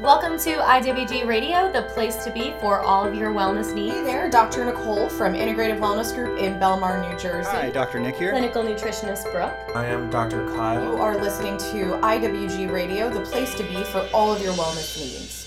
Welcome 0.00 0.38
to 0.40 0.56
IWG 0.56 1.26
Radio, 1.26 1.72
the 1.72 1.80
place 1.84 2.16
to 2.24 2.30
be 2.30 2.52
for 2.60 2.80
all 2.80 3.06
of 3.06 3.14
your 3.14 3.32
wellness 3.32 3.72
needs. 3.72 3.94
Hey 3.94 4.04
there, 4.04 4.28
Dr. 4.28 4.66
Nicole 4.66 5.08
from 5.08 5.32
Integrative 5.32 5.78
Wellness 5.78 6.14
Group 6.14 6.38
in 6.38 6.60
Belmar, 6.60 7.00
New 7.00 7.18
Jersey. 7.18 7.48
Hi, 7.50 7.70
Dr. 7.70 7.98
Nick 7.98 8.16
here. 8.16 8.32
Clinical 8.32 8.62
nutritionist 8.62 9.32
Brooke. 9.32 9.56
I 9.74 9.86
am 9.86 10.10
Dr. 10.10 10.46
Kyle. 10.48 10.82
You 10.82 10.98
are 10.98 11.16
listening 11.16 11.56
to 11.72 11.98
IWG 12.02 12.70
Radio, 12.70 13.08
the 13.08 13.22
place 13.22 13.54
to 13.54 13.62
be 13.62 13.84
for 13.84 14.06
all 14.12 14.30
of 14.30 14.42
your 14.42 14.52
wellness 14.52 15.00
needs. 15.00 15.45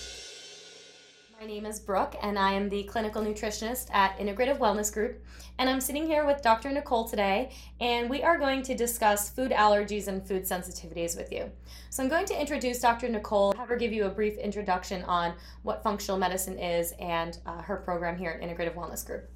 Name 1.60 1.66
is 1.66 1.82
Brooke, 1.82 2.16
and 2.24 2.40
I 2.40 2.54
am 2.54 2.70
the 2.70 2.84
clinical 2.84 3.22
nutritionist 3.22 3.94
at 3.94 4.18
Integrative 4.18 4.60
Wellness 4.60 4.94
Group. 4.94 5.22
And 5.58 5.70
I'm 5.70 5.82
sitting 5.82 6.06
here 6.06 6.26
with 6.26 6.42
Dr. 6.42 6.72
Nicole 6.72 7.04
today, 7.04 7.52
and 7.82 8.10
we 8.10 8.24
are 8.24 8.38
going 8.38 8.62
to 8.62 8.76
discuss 8.76 9.30
food 9.30 9.52
allergies 9.52 10.08
and 10.08 10.26
food 10.26 10.44
sensitivities 10.44 11.18
with 11.18 11.34
you. 11.34 11.52
So 11.90 12.02
I'm 12.02 12.08
going 12.08 12.26
to 12.28 12.40
introduce 12.40 12.80
Dr. 12.80 13.10
Nicole, 13.10 13.52
have 13.58 13.68
her 13.68 13.76
give 13.76 13.92
you 13.92 14.06
a 14.06 14.10
brief 14.10 14.38
introduction 14.38 15.04
on 15.04 15.34
what 15.64 15.84
functional 15.84 16.18
medicine 16.18 16.58
is 16.58 16.94
and 16.98 17.38
uh, 17.46 17.62
her 17.62 17.76
program 17.76 18.18
here 18.18 18.40
at 18.42 18.42
Integrative 18.42 18.76
Wellness 18.76 19.06
Group. 19.06 19.30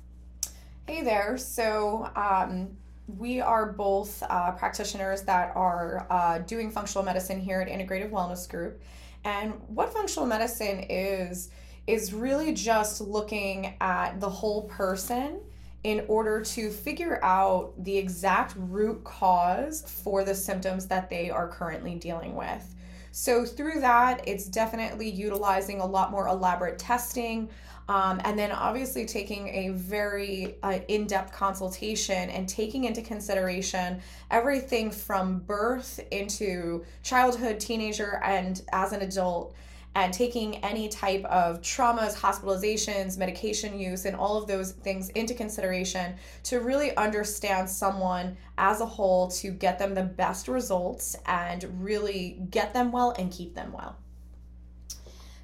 Hey 0.88 1.04
there, 1.04 1.38
so 1.38 2.10
um, 2.16 2.70
we 3.18 3.42
are 3.42 3.74
both 3.74 4.24
uh, 4.30 4.52
practitioners 4.52 5.24
that 5.24 5.52
are 5.58 6.08
uh, 6.10 6.38
doing 6.38 6.72
functional 6.72 7.04
medicine 7.04 7.42
here 7.42 7.60
at 7.60 7.68
Integrative 7.68 8.12
Wellness 8.12 8.50
Group. 8.50 8.82
And 9.26 9.54
what 9.68 9.94
functional 9.94 10.26
medicine 10.26 10.86
is, 10.90 11.50
is 11.88 12.14
really 12.14 12.54
just 12.54 13.02
looking 13.02 13.76
at 13.82 14.20
the 14.20 14.30
whole 14.30 14.64
person 14.64 15.40
in 15.84 16.06
order 16.08 16.42
to 16.42 16.70
figure 16.70 17.20
out 17.24 17.74
the 17.84 17.98
exact 17.98 18.54
root 18.58 19.04
cause 19.04 19.84
for 20.04 20.24
the 20.24 20.34
symptoms 20.34 20.88
that 20.88 21.10
they 21.10 21.30
are 21.30 21.48
currently 21.48 21.96
dealing 21.96 22.36
with. 22.36 22.74
So, 23.12 23.46
through 23.46 23.82
that, 23.82 24.28
it's 24.28 24.46
definitely 24.46 25.10
utilizing 25.10 25.82
a 25.82 25.86
lot 25.86 26.10
more 26.10 26.28
elaborate 26.30 26.80
testing. 26.80 27.50
Um, 27.90 28.22
and 28.24 28.40
then 28.40 28.52
obviously 28.52 29.06
taking 29.06 29.50
a 29.50 29.70
very 29.70 30.56
uh, 30.64 30.80
in-depth 30.88 31.34
consultation 31.34 32.30
and 32.30 32.48
taking 32.48 32.86
into 32.86 33.02
consideration 33.02 34.00
everything 34.32 34.90
from 34.90 35.40
birth 35.40 36.00
into 36.10 36.86
childhood 37.04 37.60
teenager 37.60 38.22
and 38.24 38.62
as 38.72 38.94
an 38.94 39.02
adult 39.02 39.54
and 39.96 40.14
taking 40.14 40.56
any 40.64 40.90
type 40.90 41.24
of 41.26 41.62
traumas, 41.62 42.16
hospitalizations, 42.16 43.18
medication 43.18 43.78
use, 43.78 44.06
and 44.06 44.16
all 44.16 44.38
of 44.38 44.48
those 44.48 44.72
things 44.72 45.10
into 45.10 45.34
consideration 45.34 46.16
to 46.44 46.60
really 46.60 46.96
understand 46.98 47.70
someone 47.70 48.36
as 48.58 48.82
a 48.82 48.86
whole 48.86 49.28
to 49.28 49.52
get 49.52 49.78
them 49.78 49.94
the 49.94 50.04
best 50.04 50.48
results 50.48 51.16
and 51.28 51.66
really 51.80 52.40
get 52.50 52.74
them 52.74 52.92
well 52.92 53.14
and 53.20 53.32
keep 53.32 53.54
them 53.54 53.72
well. 53.72 53.96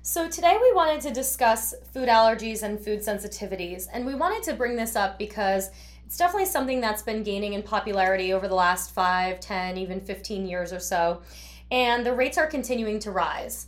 So, 0.01 0.27
today 0.27 0.57
we 0.59 0.73
wanted 0.73 1.01
to 1.01 1.11
discuss 1.11 1.75
food 1.93 2.09
allergies 2.09 2.63
and 2.63 2.79
food 2.79 3.01
sensitivities, 3.01 3.85
and 3.93 4.05
we 4.05 4.15
wanted 4.15 4.41
to 4.43 4.53
bring 4.55 4.75
this 4.75 4.95
up 4.95 5.19
because 5.19 5.69
it's 6.07 6.17
definitely 6.17 6.47
something 6.47 6.81
that's 6.81 7.03
been 7.03 7.21
gaining 7.21 7.53
in 7.53 7.61
popularity 7.61 8.33
over 8.33 8.47
the 8.47 8.55
last 8.55 8.89
5, 8.95 9.39
10, 9.39 9.77
even 9.77 10.01
15 10.01 10.47
years 10.47 10.73
or 10.73 10.79
so, 10.79 11.21
and 11.69 12.03
the 12.03 12.13
rates 12.13 12.39
are 12.39 12.47
continuing 12.47 12.97
to 12.97 13.11
rise. 13.11 13.67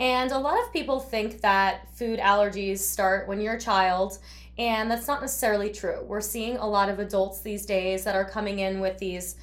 And 0.00 0.32
a 0.32 0.38
lot 0.38 0.58
of 0.58 0.72
people 0.72 0.98
think 0.98 1.42
that 1.42 1.94
food 1.94 2.18
allergies 2.20 2.78
start 2.78 3.28
when 3.28 3.38
you're 3.38 3.56
a 3.56 3.60
child, 3.60 4.18
and 4.56 4.90
that's 4.90 5.06
not 5.06 5.20
necessarily 5.20 5.70
true. 5.70 6.02
We're 6.02 6.22
seeing 6.22 6.56
a 6.56 6.66
lot 6.66 6.88
of 6.88 6.98
adults 6.98 7.42
these 7.42 7.66
days 7.66 8.04
that 8.04 8.14
are 8.14 8.24
coming 8.24 8.60
in 8.60 8.80
with 8.80 8.96
these 8.96 9.36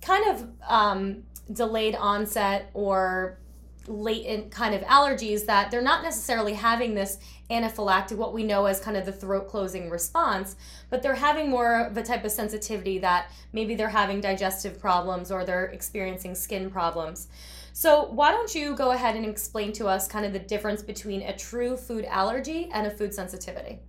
kind 0.00 0.30
of 0.30 0.48
um, 0.66 1.24
delayed 1.52 1.94
onset 1.94 2.70
or 2.72 3.38
latent 3.86 4.50
kind 4.50 4.74
of 4.74 4.80
allergies 4.82 5.44
that 5.44 5.70
they're 5.70 5.82
not 5.82 6.02
necessarily 6.02 6.54
having 6.54 6.94
this 6.94 7.18
anaphylactic, 7.50 8.16
what 8.16 8.32
we 8.32 8.44
know 8.44 8.64
as 8.64 8.80
kind 8.80 8.96
of 8.96 9.04
the 9.04 9.12
throat 9.12 9.46
closing 9.46 9.90
response, 9.90 10.56
but 10.88 11.02
they're 11.02 11.14
having 11.14 11.50
more 11.50 11.80
of 11.86 11.96
a 11.98 12.02
type 12.02 12.24
of 12.24 12.32
sensitivity 12.32 12.98
that 12.98 13.30
maybe 13.52 13.74
they're 13.74 13.90
having 13.90 14.22
digestive 14.22 14.80
problems 14.80 15.30
or 15.30 15.44
they're 15.44 15.66
experiencing 15.66 16.34
skin 16.34 16.70
problems. 16.70 17.28
So, 17.72 18.04
why 18.04 18.32
don't 18.32 18.54
you 18.54 18.74
go 18.74 18.90
ahead 18.90 19.16
and 19.16 19.24
explain 19.24 19.72
to 19.74 19.86
us 19.88 20.06
kind 20.06 20.26
of 20.26 20.32
the 20.32 20.38
difference 20.38 20.82
between 20.82 21.22
a 21.22 21.36
true 21.36 21.76
food 21.76 22.04
allergy 22.04 22.68
and 22.72 22.86
a 22.86 22.90
food 22.90 23.14
sensitivity? 23.14 23.80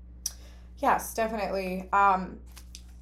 Yes, 0.78 1.14
definitely. 1.14 1.90
Um, 1.92 2.40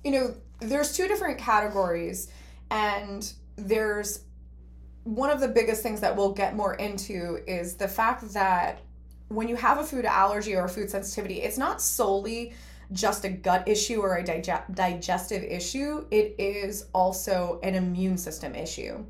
you 0.03 0.11
know, 0.11 0.35
there's 0.59 0.95
two 0.95 1.07
different 1.07 1.37
categories, 1.37 2.29
and 2.71 3.31
there's 3.57 4.21
one 5.03 5.29
of 5.29 5.39
the 5.39 5.47
biggest 5.47 5.83
things 5.83 5.99
that 6.01 6.15
we'll 6.15 6.33
get 6.33 6.55
more 6.55 6.75
into 6.75 7.39
is 7.47 7.75
the 7.75 7.87
fact 7.87 8.33
that 8.33 8.81
when 9.29 9.47
you 9.47 9.55
have 9.55 9.79
a 9.79 9.83
food 9.83 10.05
allergy 10.05 10.55
or 10.55 10.65
a 10.65 10.69
food 10.69 10.89
sensitivity, 10.89 11.41
it's 11.41 11.57
not 11.57 11.81
solely 11.81 12.53
just 12.91 13.23
a 13.23 13.29
gut 13.29 13.67
issue 13.67 14.01
or 14.01 14.17
a 14.17 14.23
dige- 14.23 14.75
digestive 14.75 15.43
issue, 15.43 16.05
it 16.11 16.35
is 16.37 16.87
also 16.93 17.59
an 17.63 17.75
immune 17.75 18.17
system 18.17 18.53
issue. 18.53 19.03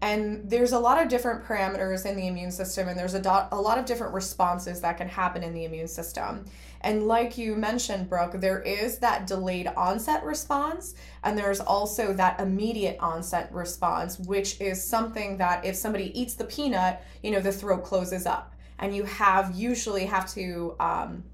And 0.00 0.48
there's 0.48 0.72
a 0.72 0.78
lot 0.78 1.02
of 1.02 1.08
different 1.08 1.44
parameters 1.44 2.06
in 2.06 2.16
the 2.16 2.28
immune 2.28 2.52
system, 2.52 2.88
and 2.88 2.96
there's 2.96 3.14
a, 3.14 3.20
do- 3.20 3.48
a 3.50 3.60
lot 3.60 3.78
of 3.78 3.84
different 3.84 4.14
responses 4.14 4.80
that 4.80 4.96
can 4.96 5.08
happen 5.08 5.42
in 5.42 5.52
the 5.52 5.64
immune 5.64 5.88
system. 5.88 6.44
And 6.82 7.08
like 7.08 7.36
you 7.36 7.56
mentioned, 7.56 8.08
Brooke, 8.08 8.40
there 8.40 8.60
is 8.60 8.98
that 8.98 9.26
delayed 9.26 9.66
onset 9.66 10.22
response, 10.22 10.94
and 11.24 11.36
there's 11.36 11.58
also 11.58 12.12
that 12.12 12.38
immediate 12.38 12.96
onset 13.00 13.52
response, 13.52 14.20
which 14.20 14.60
is 14.60 14.82
something 14.82 15.36
that 15.38 15.64
if 15.64 15.74
somebody 15.74 16.18
eats 16.18 16.34
the 16.34 16.44
peanut, 16.44 17.02
you 17.22 17.32
know, 17.32 17.40
the 17.40 17.52
throat 17.52 17.82
closes 17.82 18.26
up, 18.26 18.54
and 18.78 18.94
you 18.94 19.02
have 19.02 19.56
usually 19.56 20.06
have 20.06 20.32
to 20.34 20.76
um, 20.78 21.24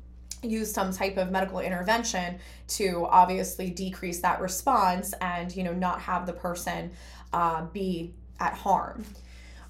use 0.43 0.73
some 0.73 0.93
type 0.93 1.19
of 1.19 1.31
medical 1.31 1.61
intervention 1.61 2.39
to 2.69 3.07
obviously 3.11 3.71
decrease 3.71 4.21
that 4.21 4.41
response 4.41 5.15
and 5.21 5.55
you 5.57 5.63
know 5.63 5.73
not 5.73 6.01
have 6.01 6.27
the 6.27 6.33
person 6.33 6.91
uh, 7.33 7.65
be 7.67 8.13
at 8.41 8.55
harm 8.55 9.05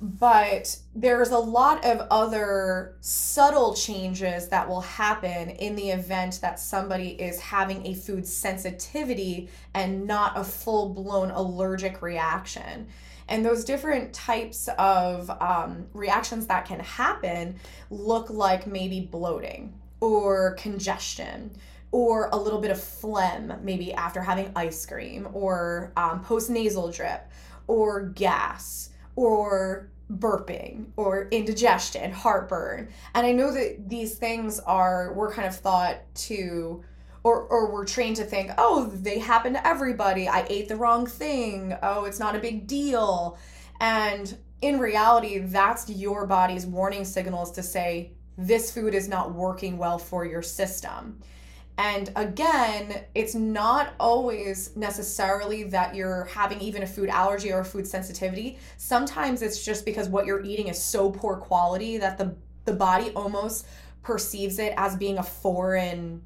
but 0.01 0.77
there's 0.95 1.31
a 1.31 1.39
lot 1.39 1.83
of 1.83 2.07
other 2.11 2.97
subtle 3.01 3.75
changes 3.75 4.49
that 4.49 4.69
will 4.69 4.83
happen 4.83 5.49
in 5.51 5.75
the 5.77 5.91
event 5.91 6.41
that 6.43 6.61
somebody 6.61 7.09
is 7.09 7.41
having 7.41 7.87
a 7.87 7.95
food 7.95 8.27
sensitivity 8.27 9.49
and 9.73 10.07
not 10.07 10.37
a 10.37 10.45
full 10.45 10.91
blown 10.91 11.31
allergic 11.31 12.03
reaction. 12.03 12.87
And 13.29 13.43
those 13.47 13.65
different 13.65 14.13
types 14.13 14.69
of 14.79 15.31
um, 15.41 15.87
reactions 15.95 16.47
that 16.49 16.67
can 16.67 16.81
happen 16.81 17.59
look 17.89 18.29
like 18.29 18.67
maybe 18.67 19.01
bloating 19.01 19.73
or 20.01 20.53
congestion 20.59 21.51
or 21.93 22.29
a 22.33 22.37
little 22.37 22.61
bit 22.61 22.73
of 22.73 22.83
phlegm, 22.83 23.55
maybe 23.63 23.95
after 23.95 24.21
having 24.21 24.51
ice 24.57 24.85
cream, 24.85 25.29
or 25.33 25.93
um, 25.97 26.21
post 26.25 26.51
nasal 26.51 26.91
drip, 26.91 27.31
or 27.67 28.03
gas, 28.03 28.91
or 29.17 29.91
burping 30.13 30.87
or 30.97 31.29
indigestion, 31.31 32.13
heartburn. 32.13 32.89
And 33.15 33.27
I 33.27 33.33
know 33.33 33.53
that 33.53 33.89
these 33.89 34.17
things 34.17 34.61
are, 34.61 35.13
we're 35.15 35.33
kind 35.33 35.49
of 35.49 35.57
thought 35.57 35.97
to, 36.15 36.85
or, 37.23 37.43
or 37.43 37.73
we're 37.73 37.87
trained 37.87 38.17
to 38.17 38.25
think, 38.25 38.51
oh, 38.59 38.87
they 38.87 39.19
happen 39.19 39.55
to 39.55 39.67
everybody. 39.67 40.29
I 40.29 40.47
ate 40.51 40.69
the 40.69 40.77
wrong 40.77 41.07
thing. 41.07 41.75
Oh, 41.83 42.05
it's 42.05 42.19
not 42.19 42.37
a 42.37 42.39
big 42.39 42.67
deal. 42.67 43.39
And 43.81 44.37
in 44.61 44.79
reality, 44.79 45.39
that's 45.39 45.89
your 45.89 46.27
body's 46.27 46.67
warning 46.67 47.05
signals 47.05 47.51
to 47.53 47.63
say, 47.63 48.13
this 48.37 48.71
food 48.71 48.95
is 48.95 49.09
not 49.09 49.33
working 49.33 49.79
well 49.79 49.99
for 49.99 50.27
your 50.27 50.43
system. 50.43 51.21
And 51.77 52.13
again, 52.15 53.05
it's 53.15 53.35
not 53.35 53.95
always 53.99 54.77
necessarily 54.77 55.65
that 55.65 55.95
you're 55.95 56.25
having 56.27 56.61
even 56.61 56.85
a 56.85 56.87
food 56.87 57.09
allergy 57.09 57.53
or 57.53 57.61
a 57.61 57.65
food 57.65 57.87
sensitivity. 57.87 58.59
Sometimes 58.77 59.43
it's 59.43 59.65
just 59.65 59.85
because 59.85 60.09
what 60.09 60.25
you're 60.25 60.45
eating 60.45 60.69
is 60.69 60.81
so 60.81 61.11
poor 61.11 61.37
quality 61.37 61.99
that 61.99 62.17
the 62.17 62.37
the 62.65 62.73
body 62.73 63.11
almost 63.11 63.67
perceives 64.03 64.59
it 64.59 64.73
as 64.77 64.97
being 64.97 65.19
a 65.19 65.23
foreign 65.23 66.23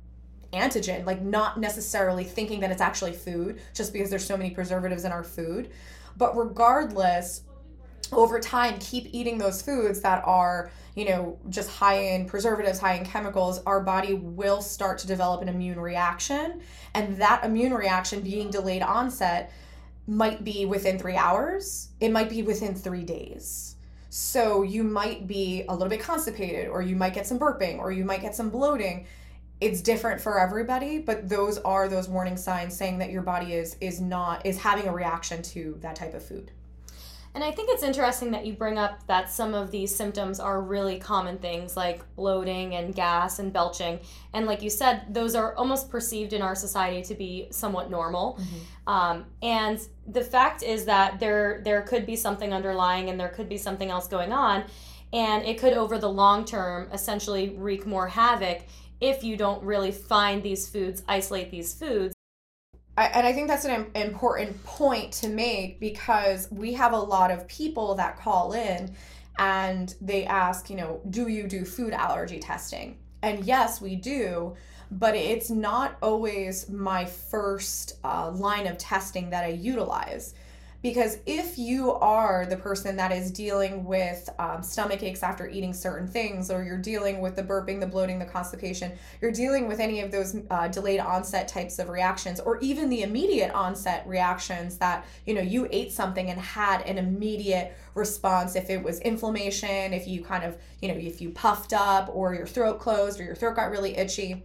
antigen, 0.53 1.05
like 1.05 1.23
not 1.23 1.59
necessarily 1.59 2.25
thinking 2.25 2.61
that 2.61 2.71
it's 2.71 2.81
actually 2.81 3.13
food 3.13 3.61
just 3.75 3.93
because 3.93 4.11
there's 4.11 4.25
so 4.25 4.37
many 4.37 4.51
preservatives 4.51 5.05
in 5.05 5.13
our 5.13 5.25
food. 5.25 5.71
But 6.17 6.37
regardless, 6.37 7.43
over 8.13 8.41
time 8.41 8.79
keep 8.79 9.09
eating 9.13 9.39
those 9.39 9.63
foods 9.63 10.01
that 10.01 10.23
are 10.25 10.71
you 10.95 11.05
know 11.05 11.39
just 11.49 11.71
high 11.71 11.99
in 11.99 12.27
preservatives 12.27 12.79
high 12.79 12.95
in 12.95 13.05
chemicals 13.05 13.61
our 13.67 13.81
body 13.81 14.15
will 14.15 14.61
start 14.61 14.99
to 14.99 15.07
develop 15.07 15.43
an 15.43 15.49
immune 15.49 15.81
reaction. 15.81 16.61
And 16.95 17.17
that 17.19 17.45
immune 17.45 17.75
reaction 17.75 18.21
being 18.21 18.51
delayed 18.51 18.83
onset 18.83 19.53
might 20.07 20.43
be 20.43 20.65
within 20.65 20.99
three 20.99 21.17
hours. 21.17 21.89
It 22.01 22.11
might 22.11 22.31
be 22.31 22.43
within 22.43 22.75
three 22.75 23.05
days. 23.05 23.77
So 24.11 24.63
you 24.63 24.83
might 24.83 25.27
be 25.27 25.65
a 25.69 25.73
little 25.73 25.89
bit 25.89 26.01
constipated 26.01 26.69
or 26.69 26.81
you 26.81 26.97
might 26.97 27.13
get 27.13 27.27
some 27.27 27.39
burping 27.39 27.79
or 27.79 27.93
you 27.93 28.05
might 28.05 28.23
get 28.23 28.35
some 28.35 28.49
bloating. 28.49 29.07
It's 29.61 29.81
different 29.81 30.21
for 30.21 30.39
everybody 30.39 30.99
but 30.99 31.29
those 31.29 31.59
are 31.59 31.89
those 31.89 32.09
warning 32.09 32.37
signs 32.37 32.77
saying 32.77 32.99
that 32.99 33.11
your 33.11 33.23
body 33.23 33.55
is 33.55 33.77
is 33.81 34.01
not 34.01 34.47
is 34.47 34.57
having 34.57 34.87
a 34.87 34.93
reaction 34.93 35.43
to 35.43 35.77
that 35.81 35.97
type 35.97 36.15
of 36.15 36.25
food 36.25 36.53
And 37.39 37.45
I 37.45 37.53
think 37.53 37.71
it's 37.71 37.85
interesting 37.85 38.33
that 38.33 38.45
you 38.45 38.53
bring 38.53 38.79
up 38.79 39.07
that 39.07 39.31
some 39.31 39.55
of 39.55 39.71
these 39.71 39.95
symptoms 39.95 40.41
are 40.41 40.61
really 40.61 40.99
common 40.99 41.39
things 41.39 41.77
like 41.77 42.03
bloating 42.17 42.75
and 42.75 42.93
gas 42.93 43.39
and 43.39 43.53
belching. 43.53 44.01
And 44.33 44.45
like 44.45 44.61
you 44.61 44.71
said, 44.71 45.15
those 45.15 45.37
are 45.37 45.55
almost 45.55 45.89
perceived 45.89 46.33
in 46.33 46.43
our 46.43 46.57
society 46.57 47.01
to 47.03 47.15
be 47.15 47.47
somewhat 47.53 47.93
normal. 47.93 48.41
Mm-hmm. 48.41 48.91
Um, 48.93 49.25
and 49.41 49.81
the 50.09 50.25
fact 50.25 50.65
is 50.65 50.85
that 50.87 51.21
there 51.21 51.61
there 51.65 51.83
could 51.83 52.07
be 52.07 52.17
something 52.17 52.53
underlying 52.53 53.09
and 53.09 53.21
there 53.21 53.29
could 53.29 53.49
be 53.49 53.57
something 53.57 53.89
else 53.89 54.09
going 54.09 54.33
on. 54.33 54.65
And 55.13 55.45
it 55.45 55.61
could, 55.61 55.75
over 55.75 55.97
the 55.97 56.11
long 56.11 56.45
term, 56.45 56.89
essentially 56.93 57.51
wreak 57.51 57.87
more 57.87 58.09
havoc 58.09 58.63
if 59.01 59.23
you 59.23 59.37
don't 59.37 59.63
really 59.63 59.93
find 59.93 60.43
these 60.43 60.69
foods, 60.69 61.05
isolate 61.07 61.53
these 61.53 61.73
foods 61.73 62.18
I, 62.99 63.05
and 63.15 63.25
I 63.25 63.33
think 63.33 63.47
that's 63.47 63.65
an 63.65 63.87
important 63.95 64.65
point 64.65 65.13
to 65.15 65.29
make 65.29 65.79
because 65.79 66.49
we 66.51 66.73
have 66.73 66.93
a 66.93 66.99
lot 66.99 67.31
of 67.31 67.47
people 67.47 67.95
that 67.95 68.19
call 68.19 68.55
in 68.55 68.93
and 69.39 69.95
they 70.01 70.25
ask, 70.27 70.69
you 70.69 70.75
know, 70.75 71.01
do 71.09 71.29
you 71.29 71.47
do 71.47 71.65
food 71.65 71.93
allergy 71.93 72.41
testing? 72.41 72.99
And 73.23 73.45
yes, 73.45 73.81
we 73.81 73.95
do, 73.95 74.57
but 74.91 75.15
it's 75.15 75.49
not 75.49 75.97
always 76.03 76.69
my 76.69 77.05
first 77.05 77.99
uh, 78.03 78.33
line 78.33 78.67
of 78.67 78.79
testing 78.79 79.31
that 79.31 79.45
I 79.45 79.51
utilize. 79.51 80.35
Because 80.81 81.19
if 81.27 81.59
you 81.59 81.93
are 81.95 82.47
the 82.47 82.57
person 82.57 82.95
that 82.97 83.11
is 83.11 83.33
dealing 83.33 83.85
with 83.85 84.31
um, 84.39 84.63
stomach 84.63 85.03
aches 85.03 85.25
after 85.25 85.49
eating 85.49 85.73
certain 85.73 86.07
things, 86.07 86.53
or 86.53 86.63
you're 86.63 86.79
dealing 86.79 87.21
with 87.21 87.35
the 87.35 87.43
burping, 87.43 87.81
the 87.81 87.87
bloating, 87.87 88.21
the 88.21 88.25
constipation, 88.25 88.93
you're 89.21 89.33
dealing 89.33 89.67
with 89.67 89.81
any 89.81 90.01
of 90.01 90.13
those 90.13 90.37
uh, 90.51 90.69
delayed 90.69 91.01
onset 91.01 91.49
types 91.49 91.81
of 91.81 91.89
reactions, 91.89 92.39
or 92.39 92.61
even 92.61 92.89
the 92.89 93.03
immediate 93.03 93.53
onset 93.53 94.07
reactions 94.07 94.79
that, 94.79 95.05
you 95.27 95.35
know, 95.35 95.41
you 95.41 95.67
ate 95.73 95.91
something 95.91 96.31
and 96.31 96.39
had 96.39 96.83
an 96.83 96.97
immediate 96.97 97.77
response 97.95 98.55
if 98.55 98.71
it 98.71 98.81
was 98.81 99.01
inflammation, 99.01 99.93
if 99.93 100.07
you 100.07 100.23
kind 100.23 100.45
of, 100.45 100.57
you 100.81 100.87
know, 100.87 100.95
if 100.95 101.21
you 101.21 101.31
puffed 101.31 101.73
up, 101.73 102.09
or 102.15 102.35
your 102.35 102.47
throat 102.47 102.79
closed, 102.79 103.19
or 103.19 103.25
your 103.25 103.35
throat 103.35 103.57
got 103.57 103.71
really 103.71 103.97
itchy 103.97 104.45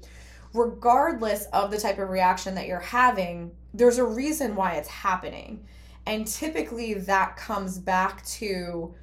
regardless 0.55 1.45
of 1.45 1.71
the 1.71 1.79
type 1.79 1.97
of 1.97 2.09
reaction 2.09 2.53
that 2.53 2.67
you're 2.67 2.79
having, 2.79 3.51
there's 3.73 3.97
a 3.97 4.03
reason 4.03 4.55
why 4.55 4.73
it's 4.73 4.87
happening. 4.87 5.65
And 6.05 6.27
typically 6.27 6.93
that 6.93 7.37
comes 7.37 7.77
back 7.77 8.25
to 8.25 8.93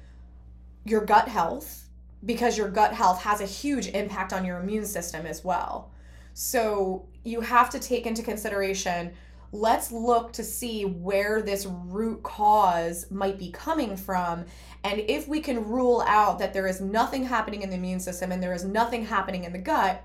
your 0.85 1.05
gut 1.05 1.27
health 1.27 1.89
because 2.25 2.57
your 2.57 2.69
gut 2.69 2.93
health 2.93 3.21
has 3.23 3.41
a 3.41 3.45
huge 3.45 3.87
impact 3.87 4.33
on 4.33 4.45
your 4.45 4.59
immune 4.59 4.85
system 4.85 5.25
as 5.25 5.43
well. 5.43 5.91
So 6.33 7.07
you 7.23 7.41
have 7.41 7.69
to 7.71 7.79
take 7.79 8.05
into 8.05 8.21
consideration 8.21 9.13
let's 9.51 9.91
look 9.91 10.31
to 10.33 10.43
see 10.43 10.85
where 10.85 11.41
this 11.41 11.65
root 11.65 12.23
cause 12.23 13.09
might 13.11 13.37
be 13.37 13.51
coming 13.51 13.97
from. 13.97 14.45
And 14.83 15.01
if 15.07 15.27
we 15.27 15.41
can 15.41 15.67
rule 15.67 16.03
out 16.07 16.39
that 16.39 16.53
there 16.53 16.67
is 16.67 16.79
nothing 16.81 17.25
happening 17.25 17.61
in 17.61 17.69
the 17.69 17.75
immune 17.75 17.99
system 17.99 18.31
and 18.31 18.41
there 18.41 18.53
is 18.53 18.63
nothing 18.63 19.05
happening 19.05 19.43
in 19.43 19.51
the 19.51 19.59
gut, 19.59 20.03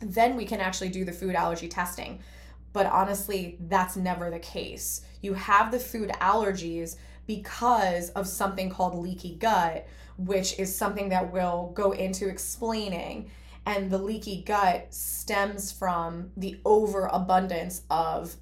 then 0.00 0.36
we 0.36 0.44
can 0.44 0.60
actually 0.60 0.88
do 0.88 1.04
the 1.04 1.12
food 1.12 1.34
allergy 1.34 1.68
testing. 1.68 2.20
But 2.72 2.86
honestly, 2.86 3.58
that's 3.68 3.96
never 3.96 4.30
the 4.30 4.38
case 4.38 5.02
you 5.20 5.34
have 5.34 5.70
the 5.70 5.78
food 5.78 6.10
allergies 6.20 6.96
because 7.26 8.10
of 8.10 8.26
something 8.26 8.70
called 8.70 8.98
leaky 8.98 9.36
gut, 9.36 9.86
which 10.16 10.58
is 10.58 10.74
something 10.74 11.08
that 11.10 11.32
we'll 11.32 11.70
go 11.74 11.92
into 11.92 12.28
explaining. 12.28 13.30
And 13.66 13.90
the 13.90 13.98
leaky 13.98 14.42
gut 14.42 14.86
stems 14.90 15.70
from 15.70 16.30
the 16.36 16.58
overabundance 16.64 17.82
of 17.90 18.34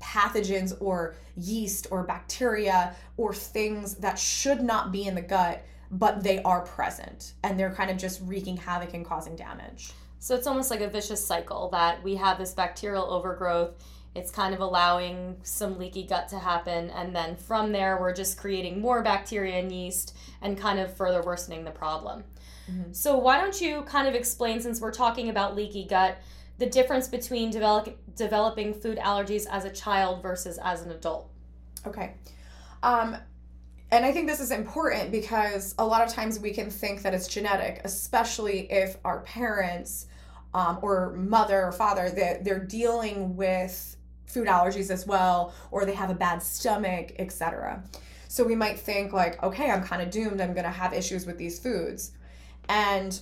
pathogens 0.00 0.74
or 0.80 1.14
yeast 1.36 1.86
or 1.90 2.04
bacteria 2.04 2.94
or 3.16 3.34
things 3.34 3.96
that 3.96 4.18
should 4.18 4.62
not 4.62 4.92
be 4.92 5.06
in 5.06 5.14
the 5.14 5.22
gut, 5.22 5.64
but 5.90 6.22
they 6.22 6.42
are 6.42 6.62
present 6.62 7.34
and 7.42 7.58
they're 7.58 7.74
kind 7.74 7.90
of 7.90 7.98
just 7.98 8.20
wreaking 8.24 8.56
havoc 8.56 8.94
and 8.94 9.04
causing 9.04 9.36
damage. 9.36 9.92
So 10.18 10.34
it's 10.34 10.46
almost 10.46 10.70
like 10.70 10.80
a 10.80 10.88
vicious 10.88 11.24
cycle 11.24 11.68
that 11.70 12.02
we 12.02 12.14
have 12.16 12.38
this 12.38 12.52
bacterial 12.52 13.04
overgrowth 13.04 13.72
it's 14.14 14.30
kind 14.30 14.54
of 14.54 14.60
allowing 14.60 15.36
some 15.42 15.78
leaky 15.78 16.02
gut 16.02 16.28
to 16.28 16.38
happen 16.38 16.90
and 16.90 17.14
then 17.14 17.36
from 17.36 17.72
there 17.72 17.98
we're 18.00 18.14
just 18.14 18.36
creating 18.36 18.80
more 18.80 19.02
bacteria 19.02 19.54
and 19.56 19.70
yeast 19.70 20.16
and 20.42 20.58
kind 20.58 20.78
of 20.78 20.96
further 20.96 21.22
worsening 21.22 21.64
the 21.64 21.70
problem. 21.70 22.24
Mm-hmm. 22.70 22.92
so 22.92 23.16
why 23.16 23.40
don't 23.40 23.60
you 23.60 23.82
kind 23.82 24.06
of 24.06 24.14
explain 24.14 24.60
since 24.60 24.80
we're 24.80 24.92
talking 24.92 25.28
about 25.28 25.56
leaky 25.56 25.86
gut 25.86 26.18
the 26.58 26.66
difference 26.66 27.08
between 27.08 27.50
develop, 27.50 27.98
developing 28.14 28.74
food 28.74 28.98
allergies 28.98 29.46
as 29.50 29.64
a 29.64 29.70
child 29.70 30.22
versus 30.22 30.58
as 30.62 30.82
an 30.82 30.92
adult? 30.92 31.30
Okay. 31.86 32.14
Um, 32.82 33.16
and 33.90 34.04
I 34.04 34.12
think 34.12 34.28
this 34.28 34.40
is 34.40 34.50
important 34.50 35.10
because 35.10 35.74
a 35.78 35.84
lot 35.84 36.06
of 36.06 36.12
times 36.12 36.38
we 36.38 36.52
can 36.52 36.70
think 36.70 37.02
that 37.02 37.14
it's 37.14 37.26
genetic, 37.26 37.80
especially 37.84 38.70
if 38.70 38.96
our 39.04 39.20
parents 39.20 40.06
um, 40.54 40.78
or 40.82 41.12
mother 41.16 41.64
or 41.64 41.72
father 41.72 42.10
that 42.10 42.44
they're 42.44 42.64
dealing 42.64 43.36
with 43.36 43.96
food 44.30 44.48
allergies 44.48 44.90
as 44.90 45.06
well, 45.06 45.52
or 45.70 45.84
they 45.84 45.94
have 45.94 46.10
a 46.10 46.14
bad 46.14 46.42
stomach, 46.42 47.12
etc. 47.18 47.82
So 48.28 48.44
we 48.44 48.54
might 48.54 48.78
think 48.78 49.12
like, 49.12 49.42
okay, 49.42 49.70
I'm 49.70 49.82
kind 49.82 50.00
of 50.00 50.10
doomed. 50.10 50.40
I'm 50.40 50.52
going 50.52 50.64
to 50.64 50.70
have 50.70 50.92
issues 50.92 51.26
with 51.26 51.36
these 51.36 51.58
foods. 51.58 52.12
And 52.68 53.20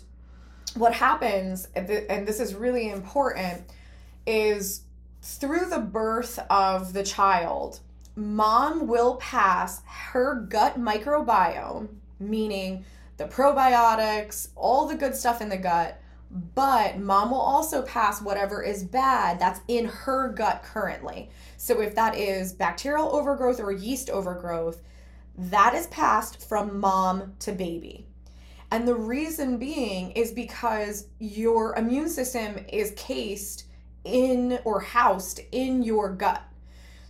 what 0.75 0.93
happens, 0.93 1.67
and 1.75 1.89
this 1.89 2.41
is 2.41 2.55
really 2.55 2.91
important, 2.91 3.63
is 4.27 4.83
through 5.23 5.71
the 5.71 5.79
birth 5.79 6.39
of 6.51 6.93
the 6.93 7.03
child, 7.03 7.81
mom 8.15 8.87
will 8.87 9.17
pass 9.17 9.81
her 9.87 10.35
gut 10.35 10.79
microbiome, 10.79 11.89
meaning 12.21 12.85
the 13.17 13.25
probiotics, 13.25 14.49
all 14.55 14.87
the 14.87 14.95
good 14.95 15.15
stuff 15.15 15.41
in 15.41 15.49
the 15.49 15.57
gut, 15.57 16.01
but 16.31 16.99
mom 16.99 17.31
will 17.31 17.41
also 17.41 17.83
pass 17.83 18.21
whatever 18.21 18.63
is 18.63 18.85
bad 18.85 19.39
that's 19.39 19.61
in 19.69 19.87
her 19.87 20.29
gut 20.29 20.63
currently. 20.63 21.31
So 21.57 21.81
if 21.81 21.95
that 21.95 22.17
is 22.17 22.53
bacterial 22.53 23.15
overgrowth 23.15 23.61
or 23.61 23.73
yeast 23.73 24.11
overgrowth, 24.11 24.83
that 25.37 25.75
is 25.75 25.87
passed 25.87 26.47
from 26.47 26.81
mom 26.81 27.35
to 27.41 27.53
baby. 27.53 28.07
And 28.71 28.87
the 28.87 28.95
reason 28.95 29.57
being 29.57 30.11
is 30.11 30.33
because 30.33 31.07
your 31.19 31.75
immune 31.77 32.11
system 32.11 32.59
is 32.71 32.93
cased 32.97 33.65
in 34.05 34.59
or 34.65 34.81
housed 34.81 35.41
in 35.53 35.83
your 35.83 36.11
gut. 36.11 36.43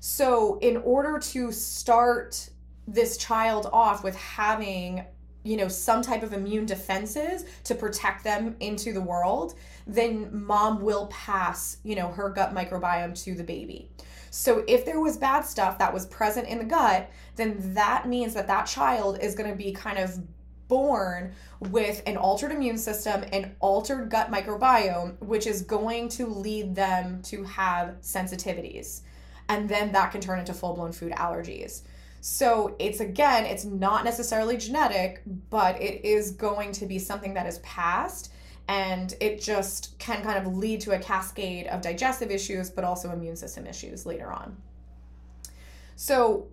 So, 0.01 0.59
in 0.61 0.77
order 0.77 1.19
to 1.19 1.51
start 1.51 2.49
this 2.87 3.17
child 3.17 3.69
off 3.73 4.05
with 4.05 4.15
having 4.15 5.05
you 5.49 5.57
know 5.57 5.69
some 5.69 6.03
type 6.03 6.23
of 6.23 6.35
immune 6.35 6.67
defenses 6.67 7.47
to 7.65 7.75
protect 7.75 8.23
them 8.23 8.55
into 8.61 8.93
the 8.93 9.01
world 9.01 9.55
then 9.87 10.29
mom 10.45 10.81
will 10.83 11.07
pass 11.07 11.79
you 11.83 11.97
know 11.97 12.09
her 12.09 12.29
gut 12.29 12.55
microbiome 12.55 13.21
to 13.25 13.35
the 13.35 13.45
baby. 13.45 13.91
So 14.31 14.63
if 14.69 14.85
there 14.85 15.01
was 15.01 15.17
bad 15.17 15.41
stuff 15.47 15.79
that 15.79 15.95
was 15.95 16.05
present 16.07 16.47
in 16.49 16.59
the 16.59 16.65
gut 16.65 17.11
then 17.37 17.57
that 17.75 18.07
means 18.07 18.35
that 18.35 18.47
that 18.49 18.67
child 18.67 19.19
is 19.21 19.35
going 19.35 19.51
to 19.51 19.57
be 19.57 19.73
kind 19.73 19.99
of 19.99 20.21
born 20.69 21.33
with 21.61 22.03
an 22.05 22.19
altered 22.19 22.53
immune 22.53 22.77
system 22.77 23.25
an 23.33 23.57
altered 23.61 24.11
gut 24.11 24.31
microbiome 24.31 25.19
which 25.21 25.47
is 25.47 25.63
going 25.63 26.11
to 26.11 26.27
lead 26.27 26.75
them 26.75 27.23
to 27.23 27.43
have 27.45 27.97
sensitivities. 28.03 29.01
And 29.49 29.67
then 29.67 29.93
that 29.93 30.13
can 30.13 30.21
turn 30.21 30.41
into 30.41 30.53
full-blown 30.53 30.93
food 30.93 31.13
allergies 31.13 31.85
so 32.21 32.77
it's 32.79 33.01
again, 33.01 33.47
it's 33.47 33.65
not 33.65 34.05
necessarily 34.05 34.57
genetic, 34.57 35.23
but 35.51 35.81
it 35.81 36.05
is 36.05 36.33
going 36.33 36.73
to 36.73 36.87
be 36.87 36.99
something 36.99 37.35
that 37.35 37.47
is 37.47 37.59
passed 37.61 38.33
and 38.69 39.15
it 39.21 39.41
just 39.41 39.99
can 39.99 40.23
kind 40.23 40.39
of 40.39 40.55
lead 40.55 40.81
to 40.83 40.93
a 40.93 40.99
cascade 40.99 41.67
of 41.69 41.81
digestive 41.81 42.31
issues, 42.31 42.69
but 42.69 42.85
also 42.85 43.11
immune 43.11 43.37
system 43.37 43.67
issues 43.67 44.05
later 44.05 44.31
on. 44.31 44.57
So 45.97 46.49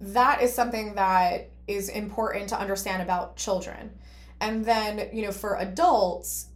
that 0.00 0.42
is 0.42 0.52
something 0.52 0.94
that 0.96 1.50
is 1.68 1.88
important 1.88 2.48
to 2.48 2.58
understand 2.58 3.02
about 3.02 3.36
children. 3.36 3.92
And 4.40 4.64
then, 4.64 5.10
you 5.12 5.22
know, 5.22 5.32
for 5.32 5.56
adults, 5.56 6.46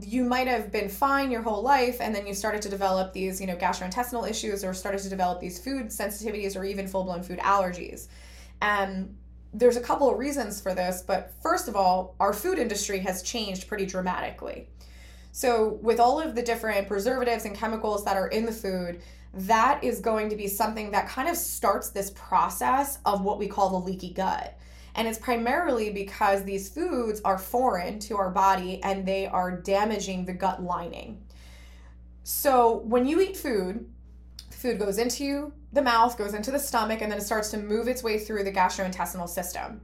you 0.00 0.24
might 0.24 0.46
have 0.46 0.70
been 0.70 0.88
fine 0.88 1.30
your 1.30 1.42
whole 1.42 1.62
life 1.62 2.00
and 2.00 2.14
then 2.14 2.26
you 2.26 2.34
started 2.34 2.62
to 2.62 2.68
develop 2.68 3.12
these 3.12 3.40
you 3.40 3.46
know 3.46 3.56
gastrointestinal 3.56 4.28
issues 4.28 4.64
or 4.64 4.74
started 4.74 5.00
to 5.00 5.08
develop 5.08 5.40
these 5.40 5.58
food 5.62 5.86
sensitivities 5.86 6.56
or 6.56 6.64
even 6.64 6.86
full-blown 6.86 7.22
food 7.22 7.38
allergies. 7.40 8.08
And 8.60 9.16
there's 9.52 9.76
a 9.76 9.80
couple 9.80 10.10
of 10.10 10.18
reasons 10.18 10.60
for 10.60 10.74
this 10.74 11.02
but 11.06 11.32
first 11.42 11.68
of 11.68 11.76
all 11.76 12.16
our 12.20 12.32
food 12.32 12.58
industry 12.58 12.98
has 12.98 13.22
changed 13.22 13.68
pretty 13.68 13.86
dramatically. 13.86 14.68
So 15.32 15.78
with 15.82 15.98
all 15.98 16.20
of 16.20 16.34
the 16.34 16.42
different 16.42 16.86
preservatives 16.86 17.44
and 17.44 17.56
chemicals 17.56 18.04
that 18.04 18.16
are 18.16 18.28
in 18.28 18.46
the 18.46 18.52
food 18.52 19.00
that 19.34 19.82
is 19.82 20.00
going 20.00 20.30
to 20.30 20.36
be 20.36 20.46
something 20.46 20.92
that 20.92 21.08
kind 21.08 21.28
of 21.28 21.36
starts 21.36 21.90
this 21.90 22.10
process 22.10 22.98
of 23.04 23.22
what 23.22 23.38
we 23.38 23.48
call 23.48 23.70
the 23.70 23.86
leaky 23.86 24.12
gut 24.12 24.56
and 24.94 25.08
it's 25.08 25.18
primarily 25.18 25.90
because 25.90 26.44
these 26.44 26.68
foods 26.68 27.20
are 27.24 27.38
foreign 27.38 27.98
to 28.00 28.16
our 28.16 28.30
body 28.30 28.80
and 28.82 29.06
they 29.06 29.26
are 29.26 29.60
damaging 29.60 30.24
the 30.24 30.32
gut 30.32 30.62
lining. 30.62 31.22
So 32.22 32.78
when 32.78 33.06
you 33.06 33.20
eat 33.20 33.36
food, 33.36 33.86
food 34.50 34.78
goes 34.78 34.98
into 34.98 35.52
the 35.72 35.82
mouth, 35.82 36.16
goes 36.16 36.34
into 36.34 36.50
the 36.50 36.58
stomach, 36.58 37.02
and 37.02 37.10
then 37.10 37.18
it 37.18 37.24
starts 37.24 37.50
to 37.50 37.58
move 37.58 37.88
its 37.88 38.02
way 38.02 38.18
through 38.18 38.44
the 38.44 38.52
gastrointestinal 38.52 39.28
system. 39.28 39.80